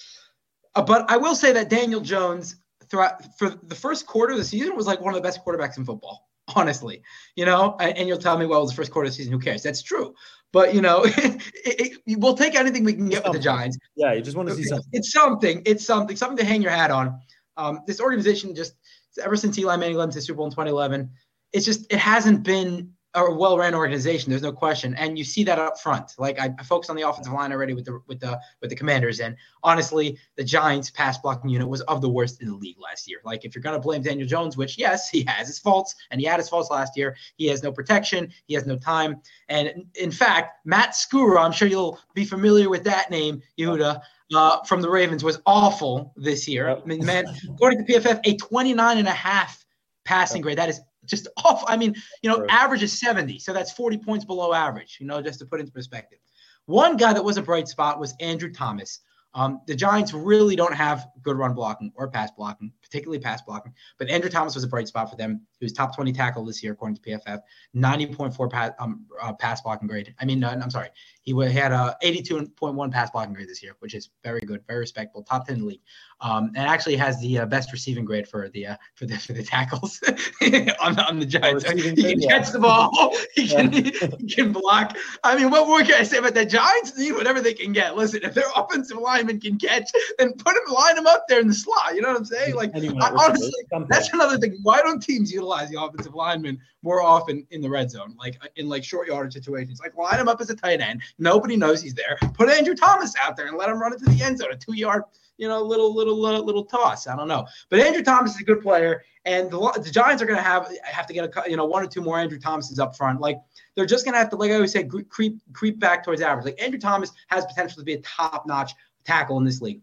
uh, 0.74 0.82
but 0.82 1.10
I 1.10 1.18
will 1.18 1.34
say 1.34 1.52
that 1.52 1.68
Daniel 1.68 2.00
Jones 2.00 2.56
throughout 2.88 3.38
for 3.38 3.50
the 3.50 3.74
first 3.74 4.06
quarter 4.06 4.32
of 4.32 4.38
the 4.38 4.44
season 4.44 4.74
was 4.74 4.86
like 4.86 5.00
one 5.00 5.14
of 5.14 5.22
the 5.22 5.26
best 5.26 5.44
quarterbacks 5.44 5.76
in 5.76 5.84
football. 5.84 6.26
Honestly, 6.56 7.02
you 7.36 7.44
know, 7.44 7.76
and, 7.80 8.08
you'll 8.08 8.18
tell 8.18 8.38
me, 8.38 8.46
well, 8.46 8.60
it 8.60 8.62
was 8.62 8.70
the 8.70 8.76
first 8.76 8.90
quarter 8.90 9.06
of 9.06 9.12
the 9.12 9.16
season. 9.16 9.32
Who 9.32 9.38
cares? 9.38 9.62
That's 9.62 9.82
true, 9.82 10.14
but 10.52 10.74
you 10.74 10.80
know, 10.80 11.02
it, 11.04 11.42
it, 11.64 12.18
we'll 12.18 12.34
take 12.34 12.54
anything 12.54 12.84
we 12.84 12.94
can 12.94 13.08
get 13.08 13.24
with 13.24 13.32
the 13.32 13.38
Giants. 13.38 13.78
yeah, 13.96 14.12
you 14.12 14.22
just 14.22 14.36
want 14.36 14.48
to 14.48 14.54
see 14.54 14.64
something. 14.64 14.88
It's 14.92 15.12
something. 15.12 15.62
It's 15.64 15.84
something. 15.84 16.16
Something 16.16 16.38
to 16.38 16.44
hang 16.44 16.62
your 16.62 16.72
hat 16.72 16.90
on. 16.90 17.20
Um, 17.56 17.80
this 17.86 18.00
organization 18.00 18.54
just 18.54 18.74
ever 19.22 19.36
since 19.36 19.58
Eli 19.58 19.76
Manning 19.76 19.96
led 19.96 20.10
to 20.10 20.18
the 20.18 20.22
Super 20.22 20.38
Bowl 20.38 20.46
in 20.46 20.52
2011, 20.52 21.10
it's 21.52 21.66
just 21.66 21.92
it 21.92 21.98
hasn't 21.98 22.42
been 22.42 22.92
a 23.14 23.30
well-run 23.30 23.74
organization. 23.74 24.30
There's 24.30 24.42
no 24.42 24.52
question, 24.52 24.94
and 24.94 25.18
you 25.18 25.24
see 25.24 25.44
that 25.44 25.58
up 25.58 25.78
front. 25.78 26.12
Like 26.18 26.40
I, 26.40 26.54
I 26.58 26.62
focused 26.62 26.90
on 26.90 26.96
the 26.96 27.08
offensive 27.08 27.32
line 27.32 27.52
already 27.52 27.74
with 27.74 27.84
the 27.84 28.00
with 28.06 28.20
the 28.20 28.40
with 28.60 28.70
the 28.70 28.76
Commanders, 28.76 29.20
and 29.20 29.36
honestly, 29.62 30.18
the 30.36 30.44
Giants' 30.44 30.90
pass 30.90 31.18
blocking 31.18 31.50
unit 31.50 31.68
was 31.68 31.82
of 31.82 32.00
the 32.00 32.08
worst 32.08 32.40
in 32.40 32.48
the 32.48 32.54
league 32.54 32.80
last 32.80 33.08
year. 33.08 33.18
Like 33.24 33.44
if 33.44 33.54
you're 33.54 33.62
gonna 33.62 33.80
blame 33.80 34.02
Daniel 34.02 34.26
Jones, 34.26 34.56
which 34.56 34.78
yes, 34.78 35.08
he 35.10 35.24
has 35.26 35.46
his 35.46 35.58
faults, 35.58 35.94
and 36.10 36.20
he 36.20 36.26
had 36.26 36.38
his 36.38 36.48
faults 36.48 36.70
last 36.70 36.96
year. 36.96 37.16
He 37.36 37.46
has 37.48 37.62
no 37.62 37.72
protection. 37.72 38.32
He 38.46 38.54
has 38.54 38.66
no 38.66 38.76
time. 38.76 39.20
And 39.48 39.84
in 39.94 40.10
fact, 40.10 40.64
Matt 40.64 40.90
Skura, 40.90 41.44
I'm 41.44 41.52
sure 41.52 41.68
you'll 41.68 41.98
be 42.14 42.24
familiar 42.24 42.70
with 42.70 42.84
that 42.84 43.10
name, 43.10 43.42
Yehuda, 43.58 44.00
uh, 44.34 44.62
from 44.62 44.80
the 44.80 44.88
Ravens, 44.88 45.22
was 45.22 45.40
awful 45.44 46.12
this 46.16 46.48
year. 46.48 46.70
I 46.70 46.84
mean, 46.84 47.04
man, 47.04 47.26
according 47.50 47.84
to 47.84 47.92
PFF, 47.92 48.20
a 48.24 48.36
29 48.36 48.98
and 48.98 49.08
a 49.08 49.10
half 49.10 49.62
passing 50.04 50.42
grade. 50.42 50.58
That 50.58 50.68
is 50.68 50.80
just 51.06 51.28
off. 51.44 51.64
I 51.66 51.76
mean, 51.76 51.94
you 52.22 52.30
know, 52.30 52.40
Right. 52.40 52.50
average 52.50 52.82
is 52.82 52.98
70, 52.98 53.38
so 53.38 53.52
that's 53.52 53.72
40 53.72 53.98
points 53.98 54.24
below 54.24 54.52
average, 54.52 54.98
you 55.00 55.06
know, 55.06 55.20
just 55.22 55.38
to 55.40 55.46
put 55.46 55.60
into 55.60 55.72
perspective. 55.72 56.18
One 56.66 56.96
guy 56.96 57.12
that 57.12 57.24
was 57.24 57.36
a 57.36 57.42
bright 57.42 57.68
spot 57.68 57.98
was 57.98 58.14
Andrew 58.20 58.52
Thomas. 58.52 59.00
Um, 59.34 59.60
the 59.66 59.74
Giants 59.74 60.12
really 60.12 60.56
don't 60.56 60.74
have 60.74 61.08
good 61.22 61.36
run 61.36 61.54
blocking 61.54 61.90
or 61.94 62.08
pass 62.08 62.30
blocking, 62.36 62.72
particularly 62.92 63.18
pass 63.18 63.40
blocking. 63.40 63.72
But 63.98 64.10
Andrew 64.10 64.28
Thomas 64.28 64.54
was 64.54 64.64
a 64.64 64.68
bright 64.68 64.86
spot 64.86 65.08
for 65.08 65.16
them. 65.16 65.40
He 65.58 65.64
was 65.64 65.72
top 65.72 65.96
20 65.96 66.12
tackle 66.12 66.44
this 66.44 66.62
year, 66.62 66.72
according 66.72 66.96
to 66.96 67.02
PFF. 67.02 67.40
90.4 67.74 68.50
pass, 68.50 68.72
um, 68.78 69.06
uh, 69.20 69.32
pass 69.32 69.62
blocking 69.62 69.88
grade. 69.88 70.14
I 70.20 70.26
mean, 70.26 70.44
uh, 70.44 70.58
I'm 70.62 70.70
sorry. 70.70 70.90
He, 71.22 71.32
he 71.32 71.52
had 71.54 71.72
a 71.72 71.96
82.1 72.02 72.92
pass 72.92 73.10
blocking 73.10 73.32
grade 73.32 73.48
this 73.48 73.62
year, 73.62 73.72
which 73.78 73.94
is 73.94 74.10
very 74.22 74.40
good, 74.40 74.62
very 74.66 74.80
respectable, 74.80 75.22
top 75.22 75.46
10 75.46 75.54
in 75.54 75.60
the 75.62 75.66
league. 75.66 75.80
Um, 76.20 76.52
and 76.54 76.68
actually 76.68 76.96
has 76.96 77.20
the 77.20 77.40
uh, 77.40 77.46
best 77.46 77.72
receiving 77.72 78.04
grade 78.04 78.28
for 78.28 78.48
the 78.50 78.66
uh, 78.68 78.76
for 78.94 79.06
the 79.06 79.16
for 79.16 79.32
the 79.32 79.42
tackles 79.42 80.00
on, 80.08 80.94
the- 80.94 81.04
on 81.08 81.18
the 81.18 81.26
Giants. 81.26 81.64
He 81.72 81.94
can 81.96 82.20
yeah. 82.20 82.28
catch 82.28 82.52
the 82.52 82.60
ball. 82.60 82.90
He 83.34 83.48
can, 83.48 83.72
he 83.72 83.90
can 83.90 84.52
block. 84.52 84.96
I 85.24 85.36
mean, 85.36 85.50
what 85.50 85.66
more 85.66 85.80
can 85.80 85.94
I 85.94 86.02
say 86.02 86.18
about 86.18 86.34
the 86.34 86.44
Giants? 86.44 86.96
Need 86.96 87.12
whatever 87.12 87.40
they 87.40 87.54
can 87.54 87.72
get. 87.72 87.96
Listen, 87.96 88.20
if 88.22 88.34
their 88.34 88.44
offensive 88.54 88.98
lineman 88.98 89.40
can 89.40 89.58
catch, 89.58 89.90
then 90.18 90.32
put 90.34 90.54
him, 90.54 90.72
line 90.72 90.98
him 90.98 91.06
up 91.06 91.24
there 91.28 91.40
in 91.40 91.48
the 91.48 91.54
slot. 91.54 91.94
You 91.94 92.02
know 92.02 92.08
what 92.08 92.18
I'm 92.18 92.24
saying? 92.24 92.54
Like, 92.54 92.72
Anyone 92.82 93.02
I, 93.02 93.06
at 93.06 93.12
receiver, 93.12 93.54
honestly, 93.72 93.86
that's 93.88 94.12
another 94.12 94.38
thing. 94.38 94.58
Why 94.62 94.80
don't 94.80 95.00
teams 95.00 95.32
utilize 95.32 95.70
the 95.70 95.80
offensive 95.80 96.14
lineman 96.14 96.58
more 96.82 97.02
often 97.02 97.46
in 97.50 97.60
the 97.60 97.70
red 97.70 97.90
zone, 97.90 98.14
like 98.18 98.38
uh, 98.42 98.48
in 98.56 98.68
like 98.68 98.84
short 98.84 99.08
yardage 99.08 99.32
situations? 99.32 99.80
Like 99.80 99.96
line 99.96 100.20
him 100.20 100.28
up 100.28 100.40
as 100.40 100.50
a 100.50 100.56
tight 100.56 100.80
end. 100.80 101.02
Nobody 101.18 101.56
knows 101.56 101.82
he's 101.82 101.94
there. 101.94 102.18
Put 102.34 102.48
Andrew 102.48 102.74
Thomas 102.74 103.14
out 103.22 103.36
there 103.36 103.46
and 103.46 103.56
let 103.56 103.68
him 103.68 103.80
run 103.80 103.92
into 103.92 104.06
the 104.06 104.22
end 104.22 104.38
zone, 104.38 104.52
a 104.52 104.56
two 104.56 104.74
yard, 104.74 105.04
you 105.38 105.48
know, 105.48 105.62
little 105.62 105.94
little 105.94 106.18
little, 106.18 106.44
little 106.44 106.64
toss. 106.64 107.06
I 107.06 107.16
don't 107.16 107.28
know, 107.28 107.46
but 107.68 107.80
Andrew 107.80 108.02
Thomas 108.02 108.34
is 108.34 108.40
a 108.40 108.44
good 108.44 108.62
player, 108.62 109.04
and 109.24 109.50
the, 109.50 109.80
the 109.82 109.90
Giants 109.90 110.22
are 110.22 110.26
going 110.26 110.38
to 110.38 110.42
have 110.42 110.70
have 110.84 111.06
to 111.06 111.12
get 111.14 111.24
a 111.24 111.50
you 111.50 111.56
know 111.56 111.64
one 111.64 111.84
or 111.84 111.86
two 111.86 112.00
more 112.00 112.18
Andrew 112.18 112.38
Thomases 112.38 112.78
up 112.78 112.96
front. 112.96 113.20
Like 113.20 113.40
they're 113.74 113.86
just 113.86 114.04
going 114.04 114.14
to 114.14 114.18
have 114.18 114.30
to, 114.30 114.36
like 114.36 114.50
I 114.50 114.54
always 114.54 114.72
say, 114.72 114.84
creep 114.84 115.38
creep 115.52 115.78
back 115.78 116.04
towards 116.04 116.20
average. 116.20 116.44
Like 116.44 116.62
Andrew 116.62 116.80
Thomas 116.80 117.12
has 117.28 117.46
potential 117.46 117.78
to 117.78 117.84
be 117.84 117.94
a 117.94 118.00
top 118.00 118.46
notch 118.46 118.72
tackle 119.04 119.38
in 119.38 119.44
this 119.44 119.60
league. 119.60 119.80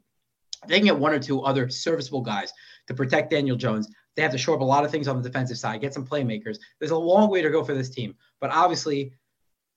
If 0.63 0.69
they 0.69 0.77
can 0.77 0.85
get 0.85 0.99
one 0.99 1.13
or 1.13 1.19
two 1.19 1.41
other 1.41 1.69
serviceable 1.69 2.21
guys 2.21 2.51
to 2.87 2.93
protect 2.93 3.29
Daniel 3.29 3.55
Jones. 3.55 3.87
They 4.15 4.23
have 4.23 4.31
to 4.31 4.37
shore 4.37 4.55
up 4.55 4.61
a 4.61 4.65
lot 4.65 4.83
of 4.83 4.91
things 4.91 5.07
on 5.07 5.21
the 5.21 5.27
defensive 5.27 5.57
side, 5.57 5.79
get 5.79 5.93
some 5.93 6.05
playmakers. 6.05 6.57
There's 6.79 6.91
a 6.91 6.97
long 6.97 7.29
way 7.29 7.41
to 7.41 7.49
go 7.49 7.63
for 7.63 7.73
this 7.73 7.89
team, 7.89 8.15
but 8.41 8.49
obviously, 8.51 9.13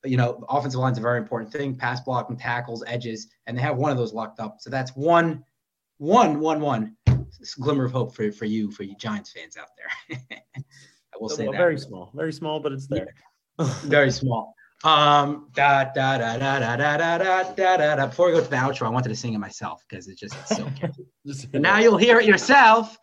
you 0.05 0.17
know, 0.17 0.39
the 0.41 0.47
offensive 0.47 0.81
line's 0.81 0.99
a 0.99 1.03
very 1.03 1.19
important 1.19 1.53
thing: 1.53 1.77
pass 1.77 2.01
blocking, 2.01 2.37
tackles, 2.37 2.83
edges, 2.87 3.29
and 3.47 3.57
they 3.57 3.63
have 3.63 3.77
one 3.77 3.93
of 3.93 3.99
those 3.99 4.13
locked 4.13 4.41
up. 4.41 4.57
So 4.59 4.71
that's 4.71 4.91
one, 4.97 5.45
one, 5.99 6.41
one, 6.41 6.61
one 6.61 6.97
glimmer 7.61 7.85
of 7.85 7.93
hope 7.93 8.15
for 8.15 8.33
for 8.33 8.47
you, 8.47 8.71
for 8.73 8.83
you 8.83 8.97
Giants 8.97 9.33
fans 9.33 9.57
out 9.57 9.69
there. 9.77 10.19
I 11.15 11.19
will 11.21 11.29
say 11.29 11.45
Well, 11.45 11.53
that 11.53 11.59
very 11.59 11.79
small, 11.79 12.11
very 12.15 12.33
small, 12.33 12.59
but 12.59 12.73
it's 12.73 12.87
there. 12.87 13.15
very 13.85 14.11
small. 14.11 14.55
Um, 14.85 15.49
da 15.55 15.85
da 15.85 16.19
da 16.19 16.37
da 16.39 16.59
da 16.59 16.77
da 16.77 16.97
da 16.97 17.19
da 17.19 17.77
da 17.77 17.97
da. 17.97 18.07
Before 18.07 18.27
we 18.27 18.33
go 18.33 18.41
to 18.41 18.51
the 18.51 18.57
outro, 18.57 18.87
I 18.87 18.89
wanted 18.89 19.11
to 19.11 19.17
sing 19.17 19.33
it 19.33 19.39
myself 19.39 19.85
because 19.89 20.09
it's 20.09 20.21
just 20.21 20.37
so. 20.49 20.69
Now 21.53 21.79
you'll 21.79 21.99
hear 21.99 22.19
it 22.19 22.27
yourself. 22.27 22.99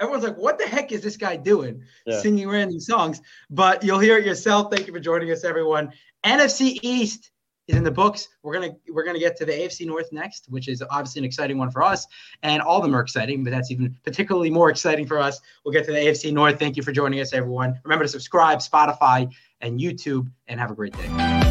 Everyone's 0.00 0.24
like, 0.24 0.36
what 0.36 0.58
the 0.58 0.66
heck 0.66 0.92
is 0.92 1.02
this 1.02 1.18
guy 1.18 1.36
doing? 1.36 1.82
Yeah. 2.06 2.20
Singing 2.20 2.48
random 2.48 2.80
songs. 2.80 3.20
But 3.50 3.84
you'll 3.84 3.98
hear 3.98 4.16
it 4.16 4.24
yourself. 4.24 4.72
Thank 4.72 4.86
you 4.86 4.94
for 4.94 5.00
joining 5.00 5.30
us, 5.30 5.44
everyone. 5.44 5.92
NFC 6.24 6.78
East 6.82 7.30
is 7.68 7.76
in 7.76 7.84
the 7.84 7.90
books. 7.90 8.28
We're 8.42 8.54
gonna 8.54 8.72
we're 8.90 9.04
gonna 9.04 9.18
get 9.18 9.36
to 9.36 9.44
the 9.44 9.52
AFC 9.52 9.86
North 9.86 10.10
next, 10.10 10.46
which 10.48 10.68
is 10.68 10.82
obviously 10.90 11.20
an 11.20 11.24
exciting 11.26 11.58
one 11.58 11.70
for 11.70 11.82
us. 11.82 12.06
And 12.42 12.62
all 12.62 12.78
of 12.78 12.82
them 12.82 12.96
are 12.96 13.00
exciting, 13.00 13.44
but 13.44 13.50
that's 13.50 13.70
even 13.70 13.94
particularly 14.04 14.50
more 14.50 14.70
exciting 14.70 15.06
for 15.06 15.18
us. 15.18 15.40
We'll 15.64 15.72
get 15.72 15.84
to 15.84 15.92
the 15.92 15.98
AFC 15.98 16.32
North. 16.32 16.58
Thank 16.58 16.76
you 16.76 16.82
for 16.82 16.92
joining 16.92 17.20
us, 17.20 17.34
everyone. 17.34 17.78
Remember 17.84 18.04
to 18.04 18.08
subscribe, 18.08 18.60
Spotify, 18.60 19.30
and 19.60 19.80
YouTube, 19.80 20.30
and 20.46 20.60
have 20.60 20.70
a 20.70 20.74
great 20.74 20.96
day. 20.96 21.47